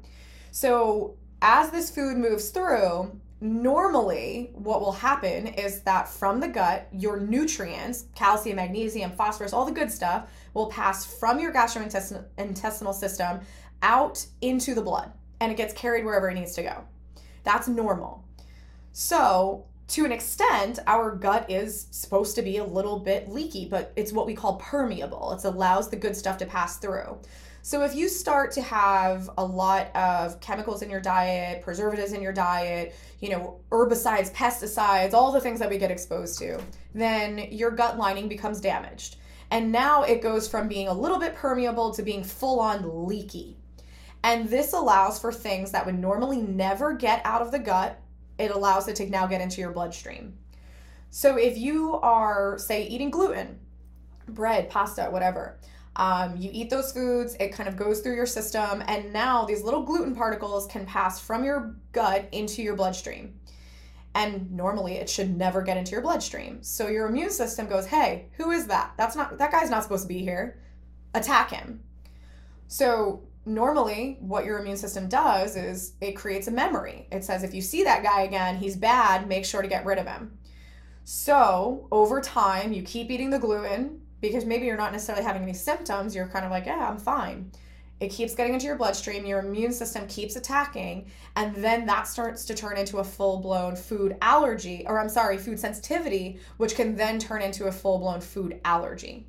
So, 0.52 1.16
as 1.42 1.70
this 1.70 1.90
food 1.90 2.16
moves 2.16 2.50
through, 2.50 3.18
normally 3.40 4.50
what 4.52 4.80
will 4.80 4.92
happen 4.92 5.46
is 5.46 5.80
that 5.82 6.06
from 6.08 6.40
the 6.40 6.48
gut, 6.48 6.88
your 6.92 7.18
nutrients, 7.18 8.04
calcium, 8.14 8.56
magnesium, 8.56 9.10
phosphorus, 9.12 9.52
all 9.52 9.64
the 9.64 9.72
good 9.72 9.90
stuff, 9.90 10.28
will 10.52 10.70
pass 10.70 11.04
from 11.04 11.40
your 11.40 11.52
gastrointestinal 11.52 12.94
system 12.94 13.40
out 13.82 14.24
into 14.40 14.74
the 14.74 14.82
blood 14.82 15.12
and 15.40 15.50
it 15.50 15.56
gets 15.56 15.72
carried 15.74 16.04
wherever 16.04 16.28
it 16.28 16.34
needs 16.34 16.54
to 16.54 16.62
go. 16.62 16.84
That's 17.44 17.68
normal. 17.68 18.24
So, 18.92 19.66
to 19.88 20.04
an 20.04 20.12
extent, 20.12 20.78
our 20.86 21.10
gut 21.10 21.50
is 21.50 21.88
supposed 21.90 22.36
to 22.36 22.42
be 22.42 22.58
a 22.58 22.64
little 22.64 23.00
bit 23.00 23.28
leaky, 23.28 23.66
but 23.66 23.92
it's 23.96 24.12
what 24.12 24.26
we 24.26 24.34
call 24.34 24.56
permeable. 24.56 25.32
It 25.32 25.44
allows 25.44 25.90
the 25.90 25.96
good 25.96 26.14
stuff 26.14 26.38
to 26.38 26.46
pass 26.46 26.76
through. 26.76 27.18
So 27.62 27.82
if 27.82 27.94
you 27.94 28.08
start 28.08 28.52
to 28.52 28.62
have 28.62 29.28
a 29.36 29.44
lot 29.44 29.94
of 29.94 30.40
chemicals 30.40 30.82
in 30.82 30.90
your 30.90 31.00
diet, 31.00 31.62
preservatives 31.62 32.12
in 32.12 32.22
your 32.22 32.32
diet, 32.32 32.94
you 33.20 33.30
know, 33.30 33.60
herbicides, 33.70 34.32
pesticides, 34.32 35.12
all 35.12 35.30
the 35.30 35.40
things 35.40 35.58
that 35.58 35.68
we 35.68 35.76
get 35.76 35.90
exposed 35.90 36.38
to, 36.38 36.58
then 36.94 37.48
your 37.50 37.70
gut 37.70 37.98
lining 37.98 38.28
becomes 38.28 38.60
damaged. 38.60 39.16
And 39.50 39.72
now 39.72 40.04
it 40.04 40.22
goes 40.22 40.48
from 40.48 40.68
being 40.68 40.88
a 40.88 40.92
little 40.92 41.18
bit 41.18 41.34
permeable 41.34 41.92
to 41.94 42.02
being 42.02 42.24
full 42.24 42.60
on 42.60 43.06
leaky. 43.06 43.56
And 44.22 44.48
this 44.48 44.72
allows 44.72 45.18
for 45.18 45.32
things 45.32 45.70
that 45.72 45.86
would 45.86 45.98
normally 45.98 46.42
never 46.42 46.94
get 46.94 47.22
out 47.24 47.42
of 47.42 47.52
the 47.52 47.58
gut 47.58 48.00
it 48.40 48.50
allows 48.50 48.88
it 48.88 48.96
to 48.96 49.10
now 49.10 49.26
get 49.26 49.42
into 49.42 49.60
your 49.60 49.70
bloodstream. 49.70 50.34
So 51.10 51.36
if 51.36 51.58
you 51.58 51.94
are, 51.96 52.56
say, 52.58 52.86
eating 52.86 53.10
gluten, 53.10 53.58
bread, 54.28 54.70
pasta, 54.70 55.08
whatever, 55.10 55.58
um, 55.96 56.36
you 56.38 56.48
eat 56.52 56.70
those 56.70 56.92
foods, 56.92 57.36
it 57.38 57.52
kind 57.52 57.68
of 57.68 57.76
goes 57.76 58.00
through 58.00 58.14
your 58.14 58.26
system, 58.26 58.82
and 58.86 59.12
now 59.12 59.44
these 59.44 59.62
little 59.62 59.82
gluten 59.82 60.14
particles 60.14 60.66
can 60.68 60.86
pass 60.86 61.20
from 61.20 61.44
your 61.44 61.76
gut 61.92 62.28
into 62.32 62.62
your 62.62 62.76
bloodstream. 62.76 63.38
And 64.14 64.50
normally 64.50 64.94
it 64.94 65.10
should 65.10 65.36
never 65.36 65.62
get 65.62 65.76
into 65.76 65.92
your 65.92 66.00
bloodstream. 66.00 66.62
So 66.62 66.88
your 66.88 67.08
immune 67.08 67.30
system 67.30 67.66
goes, 67.66 67.86
hey, 67.86 68.28
who 68.38 68.50
is 68.52 68.66
that? 68.68 68.94
That's 68.96 69.14
not 69.14 69.38
that 69.38 69.52
guy's 69.52 69.70
not 69.70 69.82
supposed 69.84 70.02
to 70.02 70.08
be 70.08 70.20
here. 70.20 70.58
Attack 71.14 71.50
him. 71.50 71.80
So 72.66 73.22
normally 73.46 74.18
what 74.20 74.44
your 74.44 74.58
immune 74.58 74.76
system 74.76 75.08
does 75.08 75.56
is 75.56 75.94
it 76.00 76.12
creates 76.12 76.48
a 76.48 76.50
memory. 76.52 77.06
It 77.10 77.24
says 77.24 77.42
if 77.42 77.54
you 77.54 77.62
see 77.62 77.84
that 77.84 78.02
guy 78.02 78.22
again, 78.22 78.56
he's 78.56 78.76
bad, 78.76 79.28
make 79.28 79.44
sure 79.44 79.62
to 79.62 79.68
get 79.68 79.86
rid 79.86 79.98
of 79.98 80.06
him. 80.06 80.38
So, 81.04 81.88
over 81.90 82.20
time, 82.20 82.72
you 82.72 82.82
keep 82.82 83.10
eating 83.10 83.30
the 83.30 83.38
gluten 83.38 84.02
because 84.20 84.44
maybe 84.44 84.66
you're 84.66 84.76
not 84.76 84.92
necessarily 84.92 85.24
having 85.24 85.42
any 85.42 85.54
symptoms, 85.54 86.14
you're 86.14 86.28
kind 86.28 86.44
of 86.44 86.50
like, 86.50 86.66
"Yeah, 86.66 86.88
I'm 86.88 86.98
fine." 86.98 87.50
It 88.00 88.08
keeps 88.08 88.34
getting 88.34 88.54
into 88.54 88.66
your 88.66 88.76
bloodstream, 88.76 89.26
your 89.26 89.40
immune 89.40 89.72
system 89.72 90.06
keeps 90.06 90.36
attacking, 90.36 91.10
and 91.36 91.54
then 91.56 91.84
that 91.86 92.08
starts 92.08 92.46
to 92.46 92.54
turn 92.54 92.78
into 92.78 92.98
a 92.98 93.04
full-blown 93.04 93.76
food 93.76 94.16
allergy, 94.22 94.84
or 94.86 94.98
I'm 94.98 95.08
sorry, 95.10 95.36
food 95.36 95.60
sensitivity, 95.60 96.38
which 96.56 96.74
can 96.76 96.96
then 96.96 97.18
turn 97.18 97.42
into 97.42 97.66
a 97.66 97.72
full-blown 97.72 98.22
food 98.22 98.58
allergy. 98.64 99.26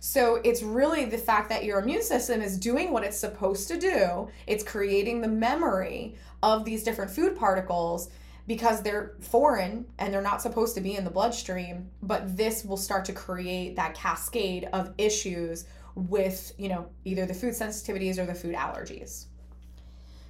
So 0.00 0.40
it's 0.44 0.62
really 0.62 1.04
the 1.04 1.18
fact 1.18 1.50
that 1.50 1.64
your 1.64 1.78
immune 1.78 2.02
system 2.02 2.40
is 2.40 2.58
doing 2.58 2.90
what 2.90 3.04
it's 3.04 3.18
supposed 3.18 3.68
to 3.68 3.78
do. 3.78 4.28
It's 4.46 4.64
creating 4.64 5.20
the 5.20 5.28
memory 5.28 6.16
of 6.42 6.64
these 6.64 6.82
different 6.82 7.10
food 7.10 7.36
particles 7.36 8.08
because 8.46 8.82
they're 8.82 9.12
foreign 9.20 9.84
and 9.98 10.12
they're 10.12 10.22
not 10.22 10.40
supposed 10.40 10.74
to 10.74 10.80
be 10.80 10.96
in 10.96 11.04
the 11.04 11.10
bloodstream, 11.10 11.90
but 12.02 12.34
this 12.34 12.64
will 12.64 12.78
start 12.78 13.04
to 13.04 13.12
create 13.12 13.76
that 13.76 13.94
cascade 13.94 14.68
of 14.72 14.94
issues 14.96 15.66
with, 15.94 16.52
you 16.56 16.70
know, 16.70 16.88
either 17.04 17.26
the 17.26 17.34
food 17.34 17.52
sensitivities 17.52 18.18
or 18.18 18.24
the 18.24 18.34
food 18.34 18.54
allergies. 18.54 19.26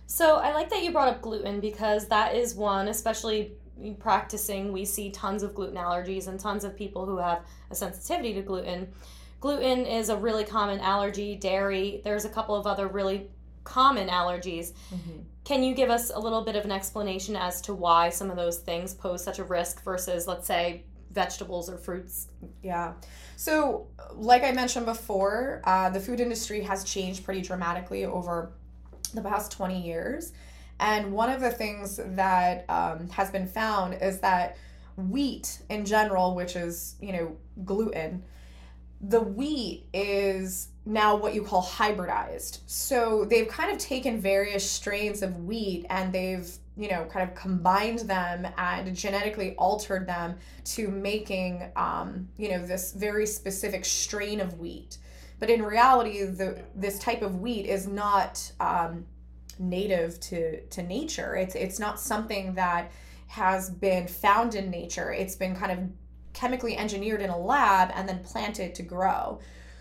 So 0.06 0.38
I 0.38 0.52
like 0.52 0.68
that 0.70 0.82
you 0.82 0.90
brought 0.90 1.08
up 1.08 1.22
gluten 1.22 1.60
because 1.60 2.08
that 2.08 2.34
is 2.34 2.56
one, 2.56 2.88
especially 2.88 3.52
practicing, 4.00 4.72
we 4.72 4.84
see 4.84 5.10
tons 5.10 5.44
of 5.44 5.54
gluten 5.54 5.76
allergies 5.76 6.26
and 6.26 6.40
tons 6.40 6.64
of 6.64 6.76
people 6.76 7.06
who 7.06 7.18
have 7.18 7.42
a 7.70 7.74
sensitivity 7.76 8.34
to 8.34 8.42
gluten. 8.42 8.88
Gluten 9.40 9.86
is 9.86 10.10
a 10.10 10.16
really 10.16 10.44
common 10.44 10.80
allergy, 10.80 11.34
dairy, 11.34 12.02
there's 12.04 12.26
a 12.26 12.28
couple 12.28 12.54
of 12.54 12.66
other 12.66 12.86
really 12.86 13.28
common 13.64 14.08
allergies. 14.08 14.72
Mm-hmm. 14.92 15.22
Can 15.44 15.62
you 15.62 15.74
give 15.74 15.88
us 15.90 16.10
a 16.14 16.18
little 16.18 16.42
bit 16.42 16.56
of 16.56 16.64
an 16.64 16.70
explanation 16.70 17.34
as 17.34 17.62
to 17.62 17.74
why 17.74 18.10
some 18.10 18.30
of 18.30 18.36
those 18.36 18.58
things 18.58 18.92
pose 18.92 19.24
such 19.24 19.38
a 19.38 19.44
risk 19.44 19.82
versus, 19.82 20.26
let's 20.26 20.46
say, 20.46 20.84
vegetables 21.10 21.70
or 21.70 21.78
fruits? 21.78 22.28
Yeah. 22.62 22.92
So, 23.36 23.88
like 24.12 24.44
I 24.44 24.52
mentioned 24.52 24.84
before, 24.84 25.62
uh, 25.64 25.88
the 25.88 26.00
food 26.00 26.20
industry 26.20 26.60
has 26.62 26.84
changed 26.84 27.24
pretty 27.24 27.40
dramatically 27.40 28.04
over 28.04 28.52
the 29.14 29.22
past 29.22 29.52
20 29.52 29.80
years. 29.80 30.32
And 30.78 31.12
one 31.12 31.30
of 31.30 31.40
the 31.40 31.50
things 31.50 31.98
that 32.04 32.64
um, 32.68 33.08
has 33.08 33.30
been 33.30 33.46
found 33.46 33.94
is 33.94 34.20
that 34.20 34.56
wheat 34.96 35.60
in 35.70 35.84
general, 35.84 36.34
which 36.34 36.56
is, 36.56 36.96
you 37.00 37.12
know, 37.12 37.36
gluten, 37.64 38.22
the 39.00 39.20
wheat 39.20 39.86
is 39.94 40.68
now 40.84 41.16
what 41.16 41.34
you 41.34 41.42
call 41.42 41.62
hybridized. 41.62 42.60
So 42.66 43.24
they've 43.24 43.48
kind 43.48 43.72
of 43.72 43.78
taken 43.78 44.20
various 44.20 44.68
strains 44.68 45.22
of 45.22 45.44
wheat 45.44 45.86
and 45.88 46.12
they've, 46.12 46.50
you 46.76 46.90
know, 46.90 47.04
kind 47.06 47.28
of 47.28 47.34
combined 47.34 48.00
them 48.00 48.46
and 48.58 48.94
genetically 48.94 49.54
altered 49.56 50.06
them 50.06 50.36
to 50.64 50.88
making, 50.88 51.70
um, 51.76 52.28
you 52.36 52.50
know, 52.50 52.64
this 52.66 52.92
very 52.92 53.26
specific 53.26 53.84
strain 53.84 54.40
of 54.40 54.58
wheat. 54.58 54.98
But 55.38 55.48
in 55.48 55.62
reality, 55.62 56.22
the 56.24 56.62
this 56.74 56.98
type 56.98 57.22
of 57.22 57.40
wheat 57.40 57.64
is 57.64 57.86
not 57.86 58.52
um, 58.60 59.06
native 59.58 60.20
to 60.20 60.60
to 60.60 60.82
nature. 60.82 61.34
It's 61.36 61.54
it's 61.54 61.78
not 61.78 61.98
something 61.98 62.54
that 62.54 62.92
has 63.28 63.70
been 63.70 64.06
found 64.06 64.54
in 64.54 64.70
nature. 64.70 65.12
It's 65.12 65.36
been 65.36 65.56
kind 65.56 65.72
of 65.72 65.78
chemically 66.32 66.76
engineered 66.76 67.20
in 67.20 67.30
a 67.30 67.38
lab 67.38 67.90
and 67.94 68.08
then 68.08 68.20
planted 68.24 68.74
to 68.76 68.82
grow. 68.82 69.40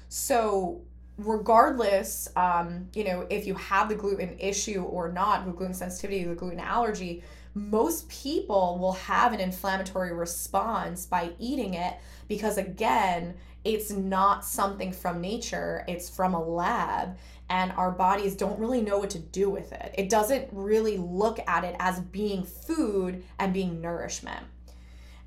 So 0.10 0.82
regardless, 1.18 2.30
um, 2.36 2.88
you 2.94 3.04
know, 3.04 3.28
if 3.30 3.46
you 3.46 3.54
have 3.56 3.90
the 3.90 3.96
gluten 3.96 4.38
issue 4.40 4.84
or 4.84 5.12
not, 5.12 5.46
the 5.46 5.52
gluten 5.52 5.74
sensitivity, 5.74 6.24
the 6.24 6.36
gluten 6.36 6.60
allergy, 6.60 7.24
most 7.54 8.08
people 8.10 8.78
will 8.80 8.94
have 8.94 9.34
an 9.34 9.40
inflammatory 9.40 10.14
response 10.14 11.06
by 11.06 11.32
eating 11.40 11.74
it 11.74 11.96
because 12.28 12.58
again, 12.58 13.36
it's 13.66 13.92
not 13.92 14.46
something 14.46 14.94
from 14.94 15.20
nature, 15.20 15.84
it's 15.88 16.10
from 16.10 16.34
a 16.34 16.42
lab 16.42 17.18
and 17.50 17.72
our 17.74 17.92
bodies 17.92 18.36
don't 18.36 18.60
really 18.60 18.82
know 18.82 19.00
what 19.00 19.10
to 19.10 19.20
do 19.20 19.50
with 19.50 19.74
it. 19.74 19.94
It 19.98 20.10
doesn't 20.10 20.48
really 20.52 20.98
look 20.98 21.40
at 21.48 21.64
it 21.64 21.76
as 21.80 22.00
being 22.00 22.44
food 22.44 23.24
and 23.40 23.54
being 23.54 23.82
nourishment. 23.82 24.46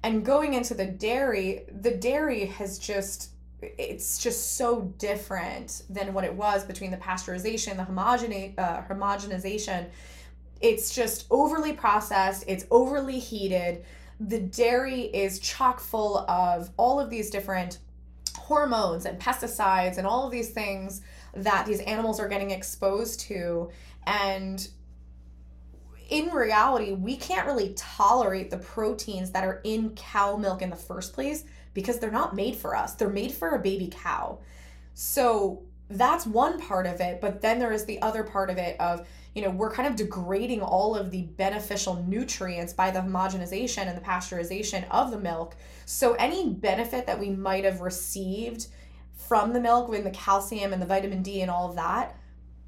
And 0.03 0.25
going 0.25 0.55
into 0.55 0.75
the 0.75 0.87
dairy, 0.87 1.65
the 1.81 1.93
dairy 1.93 2.47
has 2.47 2.79
just 2.79 3.33
it's 3.63 4.19
just 4.19 4.57
so 4.57 4.93
different 4.99 5.83
than 5.89 6.13
what 6.13 6.25
it 6.25 6.35
was 6.35 6.65
between 6.65 6.91
the 6.91 6.97
pasteurization, 6.97 7.77
the 7.77 7.85
homogene- 7.85 8.59
uh, 8.59 8.83
homogenization. 8.83 9.87
It's 10.61 10.95
just 10.95 11.27
overly 11.31 11.73
processed, 11.73 12.45
it's 12.49 12.67
overly 12.71 13.19
heated. 13.19 13.85
The 14.19 14.41
dairy 14.41 15.03
is 15.03 15.39
chock 15.39 15.81
full 15.81 16.19
of 16.29 16.71
all 16.77 17.01
of 17.01 17.11
these 17.11 17.31
different 17.31 17.79
hormones 18.37 19.07
and 19.07 19.21
pesticides 19.21 19.99
and 19.99 20.07
all 20.07 20.27
of 20.27 20.33
these 20.33 20.51
things 20.51 21.03
that 21.35 21.67
these 21.67 21.81
animals 21.81 22.21
are 22.21 22.29
getting 22.29 22.51
exposed 22.51 23.21
to. 23.21 23.71
And 24.07 24.69
in 26.13 26.29
reality, 26.29 26.93
we 26.93 27.17
can't 27.17 27.47
really 27.47 27.73
tolerate 27.75 28.51
the 28.51 28.59
proteins 28.59 29.31
that 29.31 29.45
are 29.45 29.63
in 29.65 29.95
cow 29.95 30.37
milk 30.37 30.61
in 30.61 30.69
the 30.69 30.77
first 30.77 31.15
place 31.15 31.45
because 31.73 31.99
they're 31.99 32.11
not 32.11 32.37
made 32.37 32.55
for 32.55 32.77
us. 32.77 32.95
They're 32.95 33.09
made 33.09 33.33
for 33.33 33.55
a 33.55 33.59
baby 33.59 33.89
cow. 33.91 34.39
So 34.93 35.63
that's 35.89 36.27
one 36.27 36.61
part 36.61 36.87
of 36.87 37.01
it. 37.01 37.23
But 37.23 37.41
then 37.41 37.59
there 37.59 37.73
is 37.73 37.87
the 37.87 38.01
other 38.03 38.25
part 38.25 38.51
of 38.51 38.59
it 38.59 38.79
of, 38.79 39.09
you 39.35 39.41
know, 39.41 39.49
we're 39.49 39.73
kind 39.73 39.89
of 39.89 39.97
degrading 39.97 40.61
all 40.61 40.95
of 40.95 41.11
the 41.11 41.23
beneficial 41.23 42.05
nutrients 42.07 42.75
by 42.75 42.91
the 42.91 43.01
homogenization 43.01 43.87
and 43.87 43.97
the 43.97 44.03
pasteurization 44.03 44.85
of 44.91 45.13
the 45.13 45.19
milk. 45.19 45.57
So 45.87 46.13
any 46.15 46.51
benefit 46.51 47.07
that 47.07 47.19
we 47.19 47.31
might 47.31 47.65
have 47.65 47.81
received 47.81 48.67
from 49.17 49.55
the 49.55 49.61
milk 49.61 49.89
with 49.89 50.05
the 50.05 50.11
calcium 50.11 50.75
and 50.75 50.83
the 50.83 50.87
vitamin 50.87 51.23
D 51.23 51.41
and 51.41 51.51
all 51.51 51.71
of 51.71 51.77
that, 51.77 52.19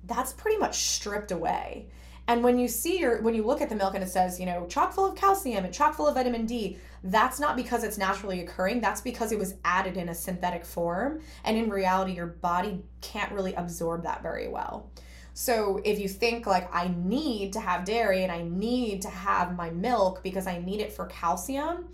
that's 0.06 0.32
pretty 0.32 0.56
much 0.56 0.78
stripped 0.78 1.30
away. 1.30 1.88
And 2.26 2.42
when 2.42 2.58
you 2.58 2.68
see 2.68 2.98
your 2.98 3.20
when 3.20 3.34
you 3.34 3.44
look 3.44 3.60
at 3.60 3.68
the 3.68 3.76
milk 3.76 3.94
and 3.94 4.02
it 4.02 4.08
says, 4.08 4.40
you 4.40 4.46
know, 4.46 4.66
chock 4.66 4.92
full 4.92 5.04
of 5.06 5.14
calcium 5.14 5.64
and 5.64 5.74
chock 5.74 5.94
full 5.94 6.06
of 6.06 6.14
vitamin 6.14 6.46
D, 6.46 6.78
that's 7.02 7.38
not 7.38 7.54
because 7.54 7.84
it's 7.84 7.98
naturally 7.98 8.40
occurring. 8.40 8.80
That's 8.80 9.02
because 9.02 9.30
it 9.30 9.38
was 9.38 9.54
added 9.64 9.96
in 9.96 10.08
a 10.08 10.14
synthetic 10.14 10.64
form. 10.64 11.20
And 11.44 11.56
in 11.56 11.68
reality, 11.68 12.12
your 12.12 12.26
body 12.26 12.82
can't 13.02 13.30
really 13.32 13.54
absorb 13.54 14.04
that 14.04 14.22
very 14.22 14.48
well. 14.48 14.90
So 15.34 15.80
if 15.84 15.98
you 15.98 16.08
think 16.08 16.46
like 16.46 16.72
I 16.74 16.94
need 16.96 17.52
to 17.54 17.60
have 17.60 17.84
dairy 17.84 18.22
and 18.22 18.32
I 18.32 18.42
need 18.42 19.02
to 19.02 19.10
have 19.10 19.56
my 19.56 19.68
milk 19.70 20.22
because 20.22 20.46
I 20.46 20.58
need 20.60 20.80
it 20.80 20.92
for 20.92 21.06
calcium, 21.06 21.88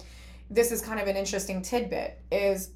this 0.51 0.71
is 0.71 0.83
kind 0.83 1.01
of 1.01 1.09
an 1.09 1.17
interesting 1.17 1.63
tidbit 1.63 2.21
is 2.31 2.71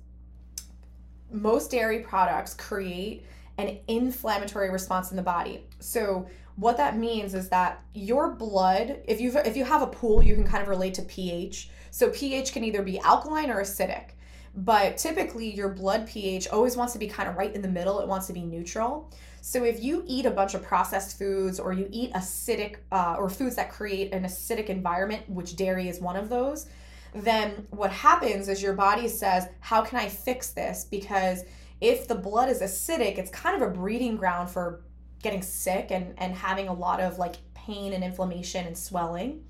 most 1.30 1.70
dairy 1.70 2.00
products 2.00 2.54
create 2.54 3.26
an 3.58 3.78
inflammatory 3.88 4.70
response 4.70 5.10
in 5.10 5.16
the 5.16 5.22
body. 5.22 5.66
So 5.80 6.26
what 6.56 6.76
that 6.76 6.96
means 6.96 7.34
is 7.34 7.48
that 7.48 7.82
your 7.94 8.32
blood, 8.32 9.00
if 9.06 9.20
you 9.20 9.36
if 9.38 9.56
you 9.56 9.64
have 9.64 9.82
a 9.82 9.86
pool, 9.86 10.22
you 10.22 10.34
can 10.34 10.44
kind 10.44 10.62
of 10.62 10.68
relate 10.68 10.94
to 10.94 11.02
pH. 11.02 11.70
So 11.90 12.10
pH 12.10 12.52
can 12.52 12.64
either 12.64 12.82
be 12.82 12.98
alkaline 13.00 13.50
or 13.50 13.60
acidic. 13.60 14.10
But 14.56 14.96
typically 14.96 15.52
your 15.52 15.68
blood 15.68 16.06
pH 16.06 16.48
always 16.48 16.76
wants 16.76 16.92
to 16.92 16.98
be 16.98 17.08
kind 17.08 17.28
of 17.28 17.36
right 17.36 17.52
in 17.52 17.60
the 17.60 17.68
middle. 17.68 18.00
It 18.00 18.08
wants 18.08 18.28
to 18.28 18.32
be 18.32 18.42
neutral. 18.42 19.10
So 19.40 19.64
if 19.64 19.82
you 19.82 20.04
eat 20.06 20.26
a 20.26 20.30
bunch 20.30 20.54
of 20.54 20.62
processed 20.62 21.18
foods 21.18 21.58
or 21.58 21.72
you 21.72 21.88
eat 21.90 22.12
acidic 22.12 22.76
uh, 22.92 23.16
or 23.18 23.28
foods 23.28 23.56
that 23.56 23.70
create 23.70 24.12
an 24.12 24.22
acidic 24.22 24.66
environment, 24.66 25.28
which 25.28 25.56
dairy 25.56 25.88
is 25.88 26.00
one 26.00 26.16
of 26.16 26.28
those, 26.28 26.66
then 27.14 27.66
what 27.70 27.90
happens 27.90 28.48
is 28.48 28.62
your 28.62 28.74
body 28.74 29.08
says, 29.08 29.48
How 29.60 29.82
can 29.82 29.98
I 29.98 30.08
fix 30.08 30.50
this? 30.50 30.86
Because 30.90 31.44
if 31.80 32.08
the 32.08 32.14
blood 32.14 32.48
is 32.48 32.60
acidic, 32.60 33.18
it's 33.18 33.30
kind 33.30 33.60
of 33.60 33.68
a 33.68 33.70
breeding 33.70 34.16
ground 34.16 34.50
for 34.50 34.80
getting 35.22 35.42
sick 35.42 35.90
and, 35.90 36.14
and 36.18 36.34
having 36.34 36.68
a 36.68 36.72
lot 36.72 37.00
of 37.00 37.18
like 37.18 37.36
pain 37.54 37.92
and 37.92 38.04
inflammation 38.04 38.66
and 38.66 38.76
swelling. 38.76 39.44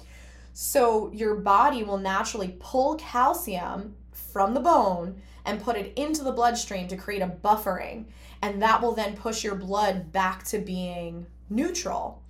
So 0.53 1.11
your 1.13 1.37
body 1.37 1.83
will 1.83 1.99
naturally 1.99 2.57
pull 2.61 2.97
calcium 2.97 3.97
from 4.13 4.55
the 4.55 4.61
bone 4.61 5.21
and 5.45 5.63
put 5.63 5.77
it 5.77 5.93
into 5.97 6.23
the 6.23 6.33
bloodstream 6.33 6.89
to 6.89 6.97
create 6.97 7.23
a 7.23 7.27
buffering. 7.27 8.07
And 8.41 8.63
that 8.63 8.81
will 8.81 8.93
then 8.93 9.17
push 9.17 9.43
your 9.43 9.55
blood 9.55 10.13
back 10.13 10.45
to 10.45 10.59
being 10.59 11.27
neutral. 11.51 12.23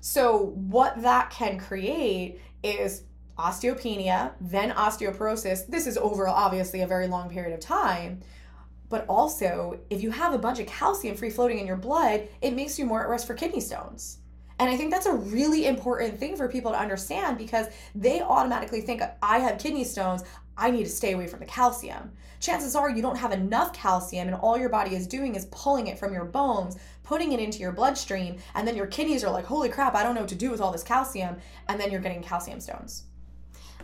So, 0.00 0.52
what 0.56 1.00
that 1.02 1.30
can 1.30 1.58
create 1.58 2.40
is 2.62 3.04
osteopenia, 3.38 4.32
then 4.40 4.72
osteoporosis. 4.72 5.66
This 5.68 5.86
is 5.86 5.96
over 5.96 6.26
obviously 6.26 6.80
a 6.80 6.86
very 6.86 7.06
long 7.06 7.30
period 7.30 7.54
of 7.54 7.60
time. 7.60 8.20
But 8.92 9.06
also, 9.08 9.80
if 9.88 10.02
you 10.02 10.10
have 10.10 10.34
a 10.34 10.38
bunch 10.38 10.58
of 10.58 10.66
calcium 10.66 11.16
free 11.16 11.30
floating 11.30 11.58
in 11.58 11.66
your 11.66 11.78
blood, 11.78 12.28
it 12.42 12.52
makes 12.52 12.78
you 12.78 12.84
more 12.84 13.02
at 13.02 13.08
risk 13.08 13.26
for 13.26 13.32
kidney 13.32 13.58
stones. 13.58 14.18
And 14.58 14.68
I 14.68 14.76
think 14.76 14.90
that's 14.90 15.06
a 15.06 15.14
really 15.14 15.66
important 15.66 16.20
thing 16.20 16.36
for 16.36 16.46
people 16.46 16.72
to 16.72 16.78
understand 16.78 17.38
because 17.38 17.68
they 17.94 18.20
automatically 18.20 18.82
think, 18.82 19.00
I 19.22 19.38
have 19.38 19.58
kidney 19.58 19.84
stones, 19.84 20.24
I 20.58 20.70
need 20.70 20.84
to 20.84 20.90
stay 20.90 21.12
away 21.14 21.26
from 21.26 21.40
the 21.40 21.46
calcium. 21.46 22.12
Chances 22.38 22.76
are 22.76 22.90
you 22.90 23.00
don't 23.00 23.16
have 23.16 23.32
enough 23.32 23.72
calcium, 23.72 24.28
and 24.28 24.36
all 24.36 24.58
your 24.58 24.68
body 24.68 24.94
is 24.94 25.06
doing 25.06 25.36
is 25.36 25.46
pulling 25.46 25.86
it 25.86 25.98
from 25.98 26.12
your 26.12 26.26
bones, 26.26 26.76
putting 27.02 27.32
it 27.32 27.40
into 27.40 27.60
your 27.60 27.72
bloodstream, 27.72 28.36
and 28.54 28.68
then 28.68 28.76
your 28.76 28.88
kidneys 28.88 29.24
are 29.24 29.32
like, 29.32 29.46
holy 29.46 29.70
crap, 29.70 29.94
I 29.94 30.02
don't 30.02 30.14
know 30.14 30.20
what 30.20 30.28
to 30.28 30.34
do 30.34 30.50
with 30.50 30.60
all 30.60 30.70
this 30.70 30.82
calcium, 30.82 31.36
and 31.70 31.80
then 31.80 31.90
you're 31.90 32.02
getting 32.02 32.22
calcium 32.22 32.60
stones. 32.60 33.04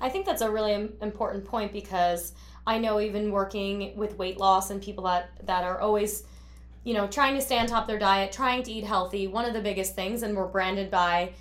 I 0.02 0.10
think 0.10 0.26
that's 0.26 0.42
a 0.42 0.50
really 0.50 0.74
important 1.00 1.46
point 1.46 1.72
because 1.72 2.34
I 2.68 2.76
know 2.76 3.00
even 3.00 3.32
working 3.32 3.96
with 3.96 4.18
weight 4.18 4.38
loss 4.38 4.68
and 4.70 4.82
people 4.82 5.04
that 5.04 5.30
that 5.46 5.64
are 5.64 5.80
always 5.80 6.24
you 6.84 6.92
know 6.92 7.06
trying 7.06 7.34
to 7.34 7.40
stay 7.40 7.58
on 7.58 7.66
top 7.66 7.84
of 7.84 7.88
their 7.88 7.98
diet, 7.98 8.30
trying 8.30 8.62
to 8.64 8.70
eat 8.70 8.84
healthy, 8.84 9.26
one 9.26 9.46
of 9.46 9.54
the 9.54 9.64
biggest 9.68 9.94
things 9.94 10.22
and 10.22 10.36
we're 10.36 10.46
branded 10.46 10.90
by 10.90 11.32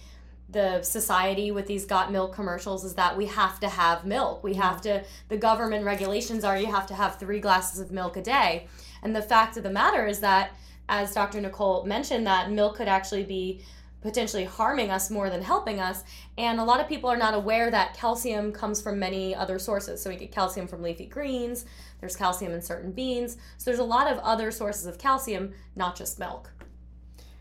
the 0.50 0.82
society 0.82 1.52
with 1.52 1.68
these 1.68 1.86
got 1.86 2.10
milk 2.10 2.34
commercials 2.34 2.86
is 2.86 2.94
that 2.96 3.18
we 3.18 3.26
have 3.26 3.60
to 3.60 3.68
have 3.68 4.06
milk. 4.06 4.42
We 4.42 4.54
have 4.54 4.80
to 4.84 5.04
the 5.28 5.38
government 5.38 5.84
regulations 5.84 6.46
are 6.46 6.58
you 6.58 6.72
have 6.80 6.88
to 6.88 6.96
have 6.96 7.20
3 7.20 7.42
glasses 7.42 7.82
of 7.82 7.92
milk 7.92 8.16
a 8.16 8.22
day. 8.22 8.68
And 9.04 9.14
the 9.14 9.22
fact 9.22 9.58
of 9.58 9.64
the 9.64 9.70
matter 9.70 10.08
is 10.08 10.22
that 10.22 10.52
as 10.88 11.14
Dr. 11.14 11.42
Nicole 11.42 11.84
mentioned 11.84 12.26
that 12.26 12.50
milk 12.52 12.78
could 12.78 12.88
actually 12.88 13.24
be 13.24 13.62
potentially 14.08 14.46
harming 14.46 14.90
us 14.90 15.12
more 15.12 15.30
than 15.30 15.42
helping 15.42 15.80
us. 15.80 16.04
And 16.38 16.60
a 16.60 16.64
lot 16.64 16.80
of 16.80 16.88
people 16.88 17.10
are 17.10 17.18
not 17.18 17.34
aware 17.34 17.70
that 17.70 17.94
calcium 17.96 18.52
comes 18.52 18.82
from 18.82 19.00
many 19.00 19.36
other 19.36 19.60
sources. 19.60 20.02
So 20.02 20.10
we 20.10 20.16
get 20.16 20.32
calcium 20.32 20.68
from 20.68 20.82
leafy 20.82 21.06
greens, 21.06 21.66
there's 22.00 22.16
calcium 22.16 22.52
in 22.54 22.62
certain 22.62 22.92
beans. 22.92 23.38
So 23.58 23.70
there's 23.70 23.80
a 23.80 23.84
lot 23.84 24.12
of 24.12 24.20
other 24.20 24.52
sources 24.52 24.86
of 24.86 24.98
calcium, 24.98 25.54
not 25.76 25.96
just 25.96 26.20
milk. 26.20 26.52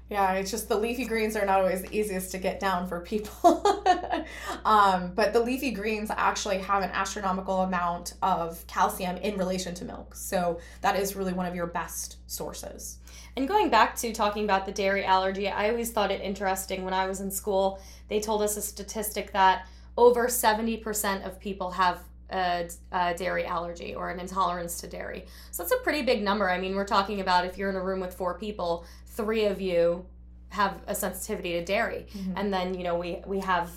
Yeah, 0.09 0.35
it's 0.35 0.53
just 0.53 0.69
the 0.69 0.77
leafy 0.77 1.05
greens 1.05 1.35
are 1.35 1.45
not 1.45 1.59
always 1.61 1.83
the 1.83 1.93
easiest 1.97 2.31
to 2.31 2.39
get 2.39 2.61
down 2.61 2.87
for 2.87 3.01
people. 3.01 3.65
um, 4.65 5.13
but 5.15 5.33
the 5.33 5.41
leafy 5.41 5.73
greens 5.73 6.13
actually 6.17 6.59
have 6.59 6.85
an 6.85 6.91
astronomical 6.93 7.63
amount 7.63 8.15
of 8.23 8.65
calcium 8.69 9.17
in 9.17 9.37
relation 9.37 9.75
to 9.75 9.85
milk. 9.85 10.15
So 10.15 10.61
that 10.81 10.95
is 10.95 11.17
really 11.17 11.33
one 11.33 11.47
of 11.47 11.57
your 11.57 11.67
best 11.67 12.19
sources. 12.29 12.99
And 13.37 13.47
going 13.47 13.69
back 13.69 13.95
to 13.97 14.13
talking 14.13 14.45
about 14.45 14.65
the 14.65 14.73
dairy 14.73 15.05
allergy, 15.05 15.49
I 15.49 15.69
always 15.69 15.93
thought 15.93 16.11
it 16.11 16.23
interesting 16.23 16.85
when 16.85 16.95
I 16.95 17.07
was 17.07 17.21
in 17.21 17.31
school. 17.31 17.81
They 18.09 18.19
told 18.19 18.41
us 18.41 18.57
a 18.57 18.63
statistic 18.63 19.33
that 19.33 19.69
over 19.99 20.27
70% 20.27 21.27
of 21.27 21.39
people 21.39 21.71
have 21.73 22.01
a, 22.31 22.69
a, 22.93 23.15
dairy 23.15 23.45
allergy 23.45 23.95
or 23.95 24.11
an 24.11 24.21
intolerance 24.21 24.81
to 24.81 24.87
dairy. 24.87 25.27
So 25.51 25.63
that's 25.63 25.73
a 25.73 25.83
pretty 25.85 26.03
big 26.03 26.23
number. 26.23 26.51
I 26.51 26.59
mean, 26.59 26.75
we're 26.75 26.87
talking 26.87 27.21
about 27.21 27.45
if 27.45 27.59
you're 27.59 27.71
in 27.71 27.77
a 27.77 27.83
room 27.83 28.01
with 28.01 28.15
four 28.15 28.39
people, 28.39 28.87
three 29.07 29.45
of 29.45 29.61
you 29.61 30.07
have 30.49 30.81
a 30.87 30.95
sensitivity 30.95 31.53
to 31.53 31.65
dairy. 31.65 32.07
Mm-hmm. 32.17 32.33
And 32.37 32.53
then, 32.53 32.75
you 32.75 32.85
know, 32.85 32.97
we, 32.97 33.23
we 33.27 33.41
have 33.41 33.71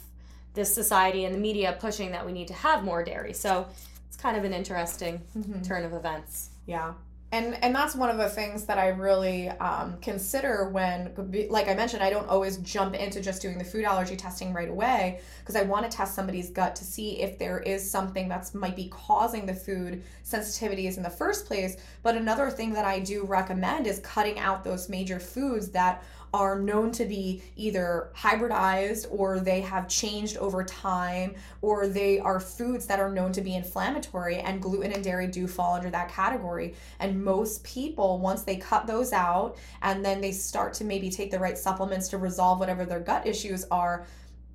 this 0.53 0.73
society 0.73 1.25
and 1.25 1.35
the 1.35 1.39
media 1.39 1.77
pushing 1.79 2.11
that 2.11 2.25
we 2.25 2.31
need 2.31 2.47
to 2.47 2.53
have 2.53 2.83
more 2.83 3.03
dairy. 3.03 3.33
So 3.33 3.67
it's 4.07 4.17
kind 4.17 4.37
of 4.37 4.45
an 4.45 4.53
interesting 4.53 5.21
mm-hmm. 5.37 5.61
turn 5.61 5.83
of 5.83 5.93
events. 5.93 6.49
Yeah 6.65 6.93
and 7.31 7.63
and 7.63 7.75
that's 7.75 7.95
one 7.95 8.09
of 8.09 8.17
the 8.17 8.27
things 8.27 8.65
that 8.65 8.79
I 8.79 8.87
really 8.87 9.49
um, 9.49 9.97
consider 10.01 10.69
when, 10.69 11.11
like 11.49 11.67
I 11.67 11.75
mentioned, 11.75 12.01
I 12.01 12.09
don't 12.09 12.27
always 12.27 12.57
jump 12.57 12.95
into 12.95 13.21
just 13.21 13.39
doing 13.41 13.59
the 13.59 13.63
food 13.63 13.83
allergy 13.83 14.15
testing 14.15 14.51
right 14.51 14.69
away 14.69 15.21
because 15.39 15.55
I 15.55 15.61
want 15.61 15.89
to 15.89 15.95
test 15.95 16.15
somebody's 16.15 16.49
gut 16.49 16.75
to 16.77 16.83
see 16.83 17.21
if 17.21 17.37
there 17.37 17.59
is 17.59 17.87
something 17.89 18.27
that's 18.27 18.55
might 18.55 18.75
be 18.75 18.87
causing 18.89 19.45
the 19.45 19.53
food 19.53 20.01
sensitivities 20.25 20.97
in 20.97 21.03
the 21.03 21.09
first 21.09 21.45
place. 21.45 21.77
But 22.01 22.15
another 22.15 22.49
thing 22.49 22.73
that 22.73 22.85
I 22.85 22.99
do 22.99 23.23
recommend 23.25 23.85
is 23.85 23.99
cutting 23.99 24.39
out 24.39 24.63
those 24.63 24.89
major 24.89 25.19
foods 25.19 25.69
that 25.69 26.03
are 26.33 26.59
known 26.59 26.91
to 26.91 27.05
be 27.05 27.41
either 27.55 28.11
hybridized 28.15 29.07
or 29.09 29.39
they 29.39 29.61
have 29.61 29.87
changed 29.87 30.37
over 30.37 30.63
time 30.63 31.35
or 31.61 31.87
they 31.87 32.19
are 32.19 32.39
foods 32.39 32.85
that 32.85 32.99
are 32.99 33.11
known 33.11 33.31
to 33.31 33.41
be 33.41 33.55
inflammatory 33.55 34.37
and 34.37 34.61
gluten 34.61 34.91
and 34.91 35.03
dairy 35.03 35.27
do 35.27 35.47
fall 35.47 35.75
under 35.75 35.89
that 35.89 36.09
category. 36.09 36.75
And 36.99 37.23
most 37.23 37.63
people 37.63 38.19
once 38.19 38.43
they 38.43 38.57
cut 38.57 38.87
those 38.87 39.13
out 39.13 39.57
and 39.81 40.03
then 40.03 40.21
they 40.21 40.31
start 40.31 40.73
to 40.75 40.83
maybe 40.83 41.09
take 41.09 41.31
the 41.31 41.39
right 41.39 41.57
supplements 41.57 42.07
to 42.09 42.17
resolve 42.17 42.59
whatever 42.59 42.85
their 42.85 42.99
gut 42.99 43.25
issues 43.25 43.65
are 43.71 44.05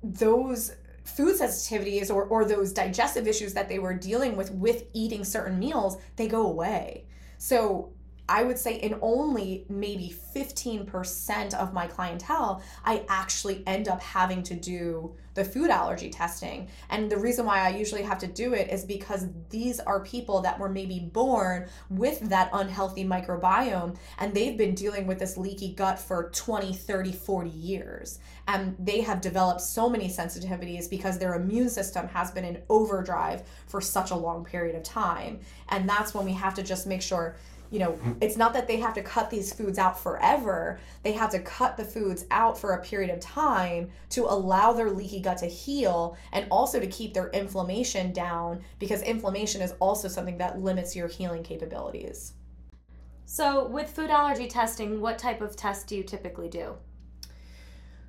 those 0.03 0.75
food 1.03 1.39
sensitivities 1.39 2.13
or, 2.13 2.23
or 2.25 2.45
those 2.45 2.73
digestive 2.73 3.27
issues 3.27 3.53
that 3.53 3.69
they 3.69 3.79
were 3.79 3.93
dealing 3.93 4.35
with 4.35 4.51
with 4.51 4.85
eating 4.93 5.23
certain 5.23 5.59
meals 5.59 5.97
they 6.15 6.27
go 6.27 6.47
away. 6.47 7.05
So 7.37 7.91
I 8.27 8.43
would 8.43 8.57
say 8.57 8.75
in 8.75 8.97
only 9.01 9.65
maybe 9.69 10.15
15% 10.35 11.53
of 11.53 11.73
my 11.73 11.87
clientele, 11.87 12.61
I 12.83 13.03
actually 13.07 13.63
end 13.67 13.87
up 13.87 14.01
having 14.01 14.41
to 14.43 14.55
do 14.55 15.15
the 15.35 15.45
food 15.45 15.69
allergy 15.69 16.09
testing. 16.09 16.69
And 16.89 17.11
the 17.11 17.17
reason 17.17 17.45
why 17.45 17.59
I 17.59 17.69
usually 17.69 18.01
have 18.01 18.17
to 18.19 18.27
do 18.27 18.53
it 18.53 18.71
is 18.71 18.85
because 18.85 19.27
these 19.49 19.79
are 19.81 19.99
people 19.99 20.41
that 20.41 20.57
were 20.57 20.69
maybe 20.69 20.99
born 20.99 21.67
with 21.89 22.21
that 22.29 22.49
unhealthy 22.53 23.05
microbiome 23.05 23.97
and 24.17 24.33
they've 24.33 24.57
been 24.57 24.73
dealing 24.73 25.05
with 25.05 25.19
this 25.19 25.37
leaky 25.37 25.73
gut 25.73 25.99
for 25.99 26.31
20, 26.33 26.73
30, 26.73 27.11
40 27.11 27.49
years. 27.49 28.19
And 28.47 28.75
they 28.79 29.01
have 29.01 29.21
developed 29.21 29.61
so 29.61 29.89
many 29.89 30.07
sensitivities 30.07 30.89
because 30.89 31.19
their 31.19 31.35
immune 31.35 31.69
system 31.69 32.07
has 32.07 32.31
been 32.31 32.45
in 32.45 32.61
overdrive 32.69 33.43
for 33.67 33.81
such 33.81 34.11
a 34.11 34.15
long 34.15 34.45
period 34.45 34.75
of 34.75 34.83
time. 34.83 35.41
And 35.69 35.87
that's 35.87 36.13
when 36.13 36.25
we 36.25 36.33
have 36.33 36.53
to 36.55 36.63
just 36.63 36.87
make 36.87 37.01
sure 37.01 37.35
you 37.71 37.79
know, 37.79 37.99
it's 38.21 38.37
not 38.37 38.53
that 38.53 38.67
they 38.67 38.77
have 38.77 38.93
to 38.93 39.01
cut 39.01 39.29
these 39.29 39.53
foods 39.53 39.77
out 39.77 39.99
forever. 39.99 40.79
They 41.03 41.13
have 41.13 41.31
to 41.31 41.39
cut 41.39 41.77
the 41.77 41.83
foods 41.83 42.25
out 42.31 42.57
for 42.57 42.73
a 42.73 42.83
period 42.83 43.09
of 43.09 43.19
time 43.19 43.89
to 44.11 44.25
allow 44.25 44.73
their 44.73 44.91
leaky 44.91 45.19
gut 45.19 45.37
to 45.39 45.47
heal 45.47 46.17
and 46.31 46.47
also 46.49 46.79
to 46.79 46.87
keep 46.87 47.13
their 47.13 47.29
inflammation 47.29 48.13
down 48.13 48.63
because 48.79 49.01
inflammation 49.01 49.61
is 49.61 49.73
also 49.79 50.07
something 50.07 50.37
that 50.37 50.59
limits 50.59 50.95
your 50.95 51.07
healing 51.07 51.43
capabilities. 51.43 52.33
So, 53.25 53.67
with 53.67 53.89
food 53.89 54.11
allergy 54.11 54.47
testing, 54.47 55.01
what 55.01 55.17
type 55.17 55.41
of 55.41 55.55
test 55.55 55.87
do 55.87 55.95
you 55.95 56.03
typically 56.03 56.47
do? 56.47 56.75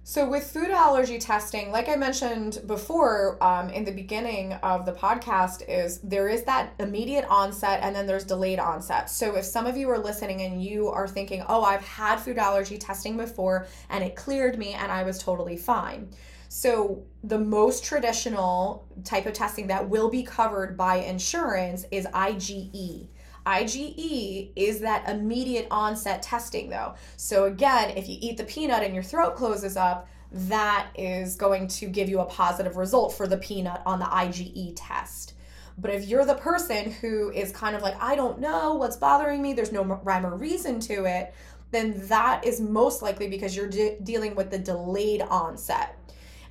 So, 0.08 0.24
with 0.28 0.48
food 0.48 0.70
allergy 0.70 1.18
testing, 1.18 1.72
like 1.72 1.88
I 1.88 1.96
mentioned 1.96 2.62
before 2.68 3.42
um, 3.42 3.70
in 3.70 3.84
the 3.84 3.90
beginning 3.90 4.52
of 4.52 4.86
the 4.86 4.92
podcast, 4.92 5.68
is 5.68 5.98
there 5.98 6.28
is 6.28 6.44
that 6.44 6.74
immediate 6.78 7.24
onset 7.28 7.80
and 7.82 7.92
then 7.92 8.06
there's 8.06 8.22
delayed 8.22 8.60
onset. 8.60 9.10
So, 9.10 9.34
if 9.34 9.44
some 9.44 9.66
of 9.66 9.76
you 9.76 9.90
are 9.90 9.98
listening 9.98 10.42
and 10.42 10.62
you 10.62 10.86
are 10.86 11.08
thinking, 11.08 11.42
oh, 11.48 11.64
I've 11.64 11.82
had 11.82 12.20
food 12.20 12.38
allergy 12.38 12.78
testing 12.78 13.16
before 13.16 13.66
and 13.90 14.04
it 14.04 14.14
cleared 14.14 14.58
me 14.58 14.74
and 14.74 14.92
I 14.92 15.02
was 15.02 15.18
totally 15.18 15.56
fine. 15.56 16.08
So, 16.48 17.02
the 17.24 17.40
most 17.40 17.82
traditional 17.82 18.86
type 19.02 19.26
of 19.26 19.32
testing 19.32 19.66
that 19.66 19.88
will 19.88 20.08
be 20.08 20.22
covered 20.22 20.76
by 20.76 20.98
insurance 20.98 21.84
is 21.90 22.06
IgE. 22.14 23.08
IgE 23.46 24.50
is 24.56 24.80
that 24.80 25.08
immediate 25.08 25.68
onset 25.70 26.22
testing, 26.22 26.68
though. 26.68 26.94
So, 27.16 27.44
again, 27.44 27.96
if 27.96 28.08
you 28.08 28.18
eat 28.20 28.36
the 28.36 28.44
peanut 28.44 28.82
and 28.82 28.92
your 28.92 29.04
throat 29.04 29.36
closes 29.36 29.76
up, 29.76 30.08
that 30.32 30.88
is 30.96 31.36
going 31.36 31.68
to 31.68 31.86
give 31.86 32.08
you 32.08 32.20
a 32.20 32.24
positive 32.24 32.76
result 32.76 33.14
for 33.14 33.26
the 33.26 33.36
peanut 33.36 33.80
on 33.86 33.98
the 34.00 34.06
IgE 34.06 34.72
test. 34.76 35.34
But 35.78 35.92
if 35.92 36.06
you're 36.06 36.24
the 36.24 36.34
person 36.34 36.90
who 36.90 37.30
is 37.30 37.52
kind 37.52 37.76
of 37.76 37.82
like, 37.82 38.00
I 38.02 38.16
don't 38.16 38.40
know 38.40 38.74
what's 38.74 38.96
bothering 38.96 39.42
me, 39.42 39.52
there's 39.52 39.72
no 39.72 39.82
rhyme 39.82 40.26
or 40.26 40.34
reason 40.34 40.80
to 40.80 41.04
it, 41.04 41.34
then 41.70 42.06
that 42.08 42.44
is 42.44 42.60
most 42.60 43.02
likely 43.02 43.28
because 43.28 43.54
you're 43.54 43.68
de- 43.68 43.98
dealing 44.02 44.34
with 44.34 44.50
the 44.50 44.58
delayed 44.58 45.22
onset. 45.22 45.96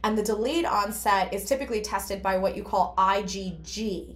And 0.03 0.17
the 0.17 0.23
delayed 0.23 0.65
onset 0.65 1.33
is 1.33 1.45
typically 1.45 1.81
tested 1.81 2.21
by 2.21 2.37
what 2.37 2.55
you 2.55 2.63
call 2.63 2.93
IgG. 2.97 4.15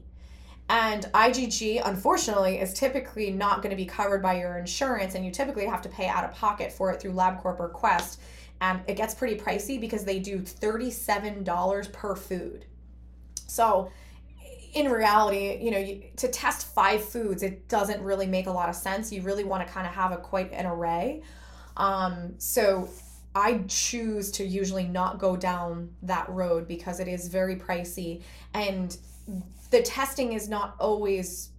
And 0.70 1.06
IgG, 1.16 1.82
unfortunately, 1.84 2.60
is 2.60 2.76
typically 2.76 3.32
not 3.32 3.64
going 3.64 3.72
to 3.72 3.76
be 3.76 3.86
covered 3.86 4.22
by 4.22 4.38
your 4.38 4.60
insurance, 4.60 5.16
and 5.16 5.26
you 5.26 5.32
typically 5.32 5.66
have 5.66 5.82
to 5.82 5.90
pay 5.90 6.08
out 6.08 6.24
of 6.24 6.32
pocket 6.32 6.72
for 6.72 6.92
it 6.92 7.02
through 7.02 7.14
LabCorp 7.14 7.60
or 7.60 7.70
Quest. 7.70 8.22
And 8.62 8.82
it 8.88 8.96
gets 8.96 9.16
pretty 9.16 9.36
pricey 9.36 9.82
because 9.82 10.06
they 10.06 10.20
do 10.20 10.40
$37 10.40 11.92
per 11.92 12.16
food. 12.16 12.66
So, 13.48 13.92
in 14.76 14.92
reality, 14.92 15.58
you 15.60 15.72
know, 15.72 15.80
you, 15.80 16.04
to 16.18 16.28
test 16.28 16.68
five 16.68 17.04
foods, 17.04 17.42
it 17.42 17.68
doesn't 17.68 18.04
really 18.04 18.28
make 18.28 18.46
a 18.46 18.52
lot 18.52 18.70
of 18.70 18.76
sense. 18.76 19.12
You 19.12 19.24
really 19.24 19.44
want 19.44 19.66
to 19.66 19.74
kind 19.74 19.88
of 19.88 19.94
have 19.94 20.12
a 20.12 20.18
quite 20.18 20.52
an 20.52 20.68
array. 20.68 21.24
Um, 21.78 22.36
so, 22.38 22.90
I 23.34 23.62
choose 23.68 24.32
to 24.34 24.46
usually 24.46 24.86
not 24.86 25.18
go 25.18 25.36
down 25.36 25.90
that 26.04 26.30
road 26.30 26.68
because 26.68 27.00
it 27.00 27.08
is 27.08 27.28
very 27.28 27.56
pricey 27.56 28.22
and 28.54 28.96
the 29.72 29.82
testing 29.82 30.34
is 30.34 30.50
not 30.50 30.76
always 30.80 31.50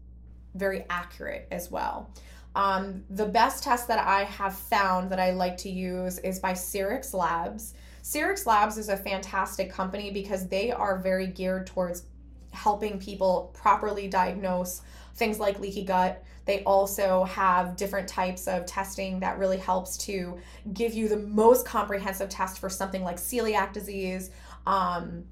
very 0.55 0.85
accurate 0.91 1.47
as 1.51 1.71
well. 1.71 2.11
Um, 2.55 3.05
the 3.11 3.27
best 3.27 3.63
test 3.63 3.87
that 3.89 4.05
I 4.05 4.25
have 4.25 4.55
found 4.55 5.11
that 5.11 5.21
I 5.21 5.31
like 5.31 5.57
to 5.59 5.71
use 5.71 6.19
is 6.19 6.41
by 6.41 6.53
Cyrex 6.53 7.15
Labs. 7.15 7.75
Cyrex 8.03 8.47
Labs 8.47 8.77
is 8.77 8.89
a 8.89 8.97
fantastic 8.97 9.71
company 9.71 10.11
because 10.11 10.49
they 10.49 10.73
are 10.73 10.99
very 10.99 11.29
geared 11.29 11.67
towards 11.67 12.05
helping 12.53 12.99
people 12.99 13.53
properly 13.55 14.09
diagnose 14.09 14.83
things 15.15 15.39
like 15.39 15.61
leaky 15.61 15.85
gut. 15.85 16.25
They 16.47 16.65
also 16.65 17.25
have 17.25 17.77
different 17.77 18.09
types 18.09 18.49
of 18.49 18.67
testing 18.67 19.21
that 19.21 19.39
really 19.39 19.59
helps 19.59 19.97
to 19.99 20.39
give 20.73 20.95
you 20.95 21.09
the 21.09 21.19
most 21.19 21.67
comprehensive 21.67 22.29
test 22.29 22.59
for 22.59 22.69
something 22.69 23.05
like 23.05 23.19
celiac 23.19 23.73
disease. 23.73 24.31
Um, 24.67 25.25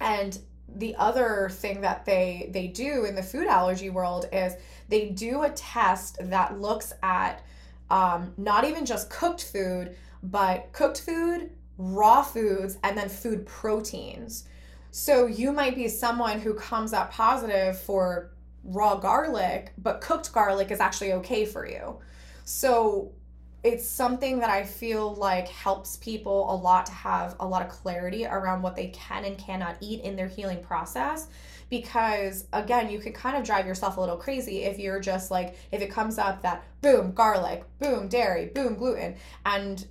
and 0.00 0.38
the 0.76 0.94
other 0.96 1.50
thing 1.52 1.80
that 1.80 2.04
they 2.04 2.48
they 2.52 2.66
do 2.68 3.04
in 3.04 3.14
the 3.14 3.22
food 3.22 3.46
allergy 3.46 3.90
world 3.90 4.26
is 4.32 4.54
they 4.88 5.10
do 5.10 5.42
a 5.42 5.50
test 5.50 6.16
that 6.20 6.60
looks 6.60 6.92
at 7.02 7.42
um, 7.90 8.32
not 8.36 8.64
even 8.64 8.86
just 8.86 9.10
cooked 9.10 9.44
food 9.44 9.96
but 10.22 10.72
cooked 10.72 11.00
food 11.00 11.50
raw 11.78 12.22
foods 12.22 12.78
and 12.84 12.96
then 12.96 13.08
food 13.08 13.44
proteins. 13.46 14.44
So 14.90 15.26
you 15.26 15.52
might 15.52 15.74
be 15.74 15.88
someone 15.88 16.38
who 16.38 16.54
comes 16.54 16.92
up 16.92 17.10
positive 17.12 17.80
for 17.80 18.30
raw 18.64 18.96
garlic 18.96 19.72
but 19.78 20.00
cooked 20.00 20.32
garlic 20.32 20.70
is 20.70 20.80
actually 20.80 21.12
okay 21.14 21.44
for 21.44 21.66
you. 21.66 21.98
So 22.44 23.12
it's 23.62 23.88
something 23.88 24.40
that 24.40 24.50
I 24.50 24.64
feel 24.64 25.14
like 25.14 25.46
helps 25.46 25.96
people 25.96 26.52
a 26.52 26.56
lot 26.56 26.86
to 26.86 26.92
have 26.92 27.36
a 27.38 27.46
lot 27.46 27.62
of 27.62 27.68
clarity 27.68 28.26
around 28.26 28.62
what 28.62 28.74
they 28.74 28.88
can 28.88 29.24
and 29.24 29.38
cannot 29.38 29.76
eat 29.80 30.00
in 30.02 30.16
their 30.16 30.26
healing 30.26 30.62
process. 30.62 31.28
Because 31.70 32.46
again, 32.52 32.90
you 32.90 32.98
can 32.98 33.12
kind 33.12 33.36
of 33.36 33.44
drive 33.44 33.66
yourself 33.66 33.96
a 33.96 34.00
little 34.00 34.16
crazy 34.16 34.64
if 34.64 34.78
you're 34.78 35.00
just 35.00 35.30
like, 35.30 35.56
if 35.70 35.80
it 35.80 35.90
comes 35.90 36.18
up 36.18 36.42
that 36.42 36.64
boom, 36.80 37.12
garlic, 37.12 37.64
boom, 37.78 38.08
dairy, 38.08 38.46
boom, 38.46 38.74
gluten, 38.74 39.14
and 39.46 39.86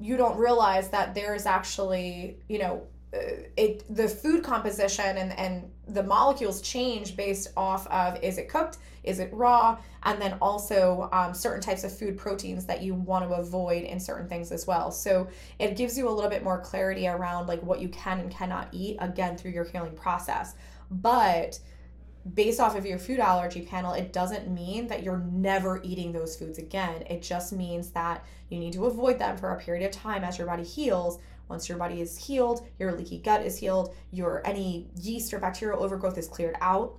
you 0.00 0.16
don't 0.16 0.38
realize 0.38 0.88
that 0.90 1.14
there 1.14 1.34
is 1.34 1.44
actually, 1.44 2.38
you 2.48 2.58
know, 2.58 2.86
it 3.12 3.84
the 3.94 4.06
food 4.06 4.44
composition 4.44 5.16
and 5.16 5.32
and 5.38 5.70
the 5.86 6.02
molecules 6.02 6.60
change 6.60 7.16
based 7.16 7.48
off 7.56 7.86
of 7.86 8.22
is 8.22 8.36
it 8.36 8.48
cooked? 8.48 8.78
Is 9.02 9.18
it 9.18 9.30
raw? 9.32 9.78
And 10.02 10.20
then 10.20 10.36
also 10.42 11.08
um, 11.12 11.32
certain 11.32 11.62
types 11.62 11.84
of 11.84 11.96
food 11.96 12.18
proteins 12.18 12.66
that 12.66 12.82
you 12.82 12.94
want 12.94 13.26
to 13.26 13.34
avoid 13.36 13.84
in 13.84 13.98
certain 13.98 14.28
things 14.28 14.52
as 14.52 14.66
well. 14.66 14.90
So 14.90 15.28
it 15.58 15.76
gives 15.76 15.96
you 15.96 16.08
a 16.08 16.10
little 16.10 16.28
bit 16.28 16.44
more 16.44 16.60
clarity 16.60 17.08
around 17.08 17.46
like 17.46 17.62
what 17.62 17.80
you 17.80 17.88
can 17.88 18.20
and 18.20 18.30
cannot 18.30 18.68
eat 18.72 18.98
again 19.00 19.38
through 19.38 19.52
your 19.52 19.64
healing 19.64 19.94
process. 19.94 20.54
But 20.90 21.58
based 22.34 22.60
off 22.60 22.76
of 22.76 22.84
your 22.84 22.98
food 22.98 23.20
allergy 23.20 23.62
panel, 23.62 23.94
it 23.94 24.12
doesn't 24.12 24.52
mean 24.52 24.86
that 24.88 25.02
you're 25.02 25.24
never 25.32 25.80
eating 25.82 26.12
those 26.12 26.36
foods 26.36 26.58
again. 26.58 27.02
It 27.08 27.22
just 27.22 27.52
means 27.54 27.90
that 27.92 28.24
you 28.50 28.58
need 28.58 28.74
to 28.74 28.84
avoid 28.84 29.18
them 29.18 29.38
for 29.38 29.52
a 29.52 29.58
period 29.58 29.86
of 29.86 29.92
time 29.92 30.24
as 30.24 30.36
your 30.36 30.46
body 30.46 30.64
heals 30.64 31.18
once 31.48 31.68
your 31.68 31.78
body 31.78 32.00
is 32.00 32.16
healed, 32.16 32.66
your 32.78 32.92
leaky 32.92 33.18
gut 33.18 33.44
is 33.44 33.58
healed, 33.58 33.94
your 34.10 34.46
any 34.46 34.88
yeast 35.00 35.32
or 35.32 35.38
bacterial 35.38 35.82
overgrowth 35.82 36.18
is 36.18 36.28
cleared 36.28 36.56
out, 36.60 36.96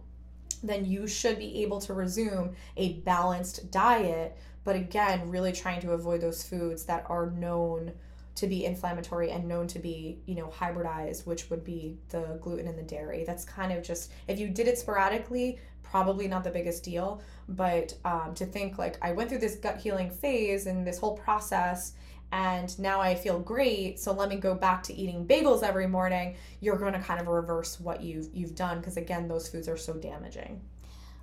then 0.63 0.85
you 0.85 1.07
should 1.07 1.37
be 1.37 1.61
able 1.63 1.79
to 1.79 1.93
resume 1.93 2.55
a 2.77 2.93
balanced 2.99 3.71
diet. 3.71 4.37
But 4.63 4.75
again, 4.75 5.29
really 5.29 5.51
trying 5.51 5.81
to 5.81 5.91
avoid 5.91 6.21
those 6.21 6.43
foods 6.43 6.85
that 6.85 7.05
are 7.09 7.31
known 7.31 7.93
to 8.35 8.47
be 8.47 8.65
inflammatory 8.65 9.31
and 9.31 9.47
known 9.47 9.67
to 9.67 9.79
be, 9.79 10.21
you 10.25 10.35
know, 10.35 10.47
hybridized, 10.47 11.25
which 11.25 11.49
would 11.49 11.63
be 11.63 11.97
the 12.09 12.39
gluten 12.41 12.67
and 12.67 12.77
the 12.77 12.83
dairy. 12.83 13.23
That's 13.25 13.43
kind 13.43 13.71
of 13.73 13.83
just, 13.83 14.11
if 14.27 14.39
you 14.39 14.47
did 14.47 14.67
it 14.67 14.77
sporadically, 14.77 15.59
probably 15.83 16.27
not 16.27 16.43
the 16.43 16.49
biggest 16.49 16.83
deal. 16.83 17.21
But 17.49 17.93
um, 18.05 18.33
to 18.35 18.45
think 18.45 18.77
like 18.77 18.97
I 19.01 19.11
went 19.11 19.29
through 19.29 19.39
this 19.39 19.55
gut 19.55 19.77
healing 19.77 20.09
phase 20.09 20.67
and 20.67 20.85
this 20.85 20.99
whole 20.99 21.17
process 21.17 21.93
and 22.31 22.77
now 22.79 23.01
I 23.01 23.15
feel 23.15 23.39
great, 23.39 23.99
so 23.99 24.13
let 24.13 24.29
me 24.29 24.35
go 24.35 24.53
back 24.53 24.83
to 24.83 24.93
eating 24.93 25.25
bagels 25.25 25.63
every 25.63 25.87
morning, 25.87 26.35
you're 26.61 26.77
going 26.77 26.93
to 26.93 26.99
kind 26.99 27.19
of 27.19 27.27
reverse 27.27 27.79
what 27.79 28.01
you've 28.01 28.29
you've 28.33 28.55
done 28.55 28.79
because 28.79 28.97
again, 28.97 29.27
those 29.27 29.47
foods 29.47 29.67
are 29.67 29.77
so 29.77 29.93
damaging. 29.93 30.61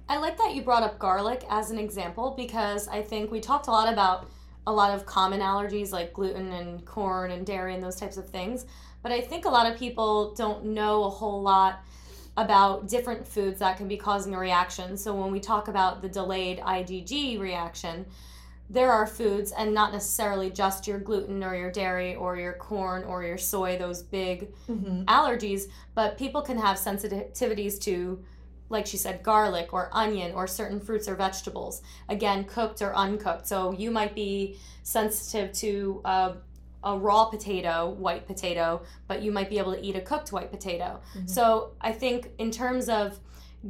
I 0.08 0.18
like 0.18 0.36
that 0.38 0.54
you 0.54 0.62
brought 0.62 0.82
up 0.82 0.98
garlic 0.98 1.44
as 1.50 1.70
an 1.70 1.78
example 1.78 2.34
because 2.36 2.88
I 2.88 3.02
think 3.02 3.30
we 3.30 3.40
talked 3.40 3.66
a 3.66 3.72
lot 3.72 3.92
about 3.92 4.30
a 4.66 4.72
lot 4.72 4.94
of 4.94 5.06
common 5.06 5.40
allergies 5.40 5.92
like 5.92 6.12
gluten 6.12 6.52
and 6.52 6.84
corn 6.84 7.30
and 7.30 7.46
dairy 7.46 7.74
and 7.74 7.82
those 7.82 7.96
types 7.96 8.16
of 8.16 8.28
things, 8.28 8.66
but 9.02 9.12
I 9.12 9.20
think 9.20 9.44
a 9.44 9.50
lot 9.50 9.70
of 9.70 9.78
people 9.78 10.34
don't 10.34 10.64
know 10.64 11.04
a 11.04 11.10
whole 11.10 11.40
lot 11.40 11.84
about 12.36 12.88
different 12.88 13.26
foods 13.26 13.60
that 13.60 13.76
can 13.76 13.88
be 13.88 13.96
causing 13.96 14.34
a 14.34 14.38
reaction. 14.38 14.96
So 14.96 15.14
when 15.14 15.30
we 15.30 15.40
talk 15.40 15.68
about 15.68 16.02
the 16.02 16.08
delayed 16.08 16.58
IgG 16.58 17.40
reaction, 17.40 18.06
there 18.68 18.90
are 18.90 19.06
foods 19.06 19.52
and 19.52 19.72
not 19.72 19.92
necessarily 19.92 20.50
just 20.50 20.86
your 20.86 20.98
gluten 20.98 21.44
or 21.44 21.54
your 21.54 21.70
dairy 21.70 22.16
or 22.16 22.36
your 22.36 22.54
corn 22.54 23.04
or 23.04 23.22
your 23.22 23.38
soy 23.38 23.78
those 23.78 24.02
big 24.02 24.52
mm-hmm. 24.68 25.02
allergies 25.04 25.64
but 25.94 26.18
people 26.18 26.42
can 26.42 26.58
have 26.58 26.76
sensitivities 26.76 27.80
to 27.80 28.22
like 28.68 28.84
she 28.84 28.96
said 28.96 29.22
garlic 29.22 29.72
or 29.72 29.88
onion 29.92 30.32
or 30.32 30.46
certain 30.46 30.80
fruits 30.80 31.06
or 31.08 31.14
vegetables 31.14 31.82
again 32.08 32.44
cooked 32.44 32.82
or 32.82 32.94
uncooked 32.96 33.46
so 33.46 33.72
you 33.72 33.90
might 33.90 34.14
be 34.14 34.58
sensitive 34.82 35.52
to 35.52 36.00
uh, 36.04 36.32
a 36.86 36.96
raw 36.96 37.24
potato, 37.24 37.88
white 37.98 38.26
potato, 38.28 38.80
but 39.08 39.20
you 39.20 39.32
might 39.32 39.50
be 39.50 39.58
able 39.58 39.74
to 39.74 39.84
eat 39.84 39.96
a 39.96 40.00
cooked 40.00 40.30
white 40.30 40.52
potato. 40.52 41.00
Mm-hmm. 41.16 41.26
So 41.26 41.72
I 41.80 41.90
think 41.90 42.30
in 42.38 42.52
terms 42.52 42.88
of 42.88 43.18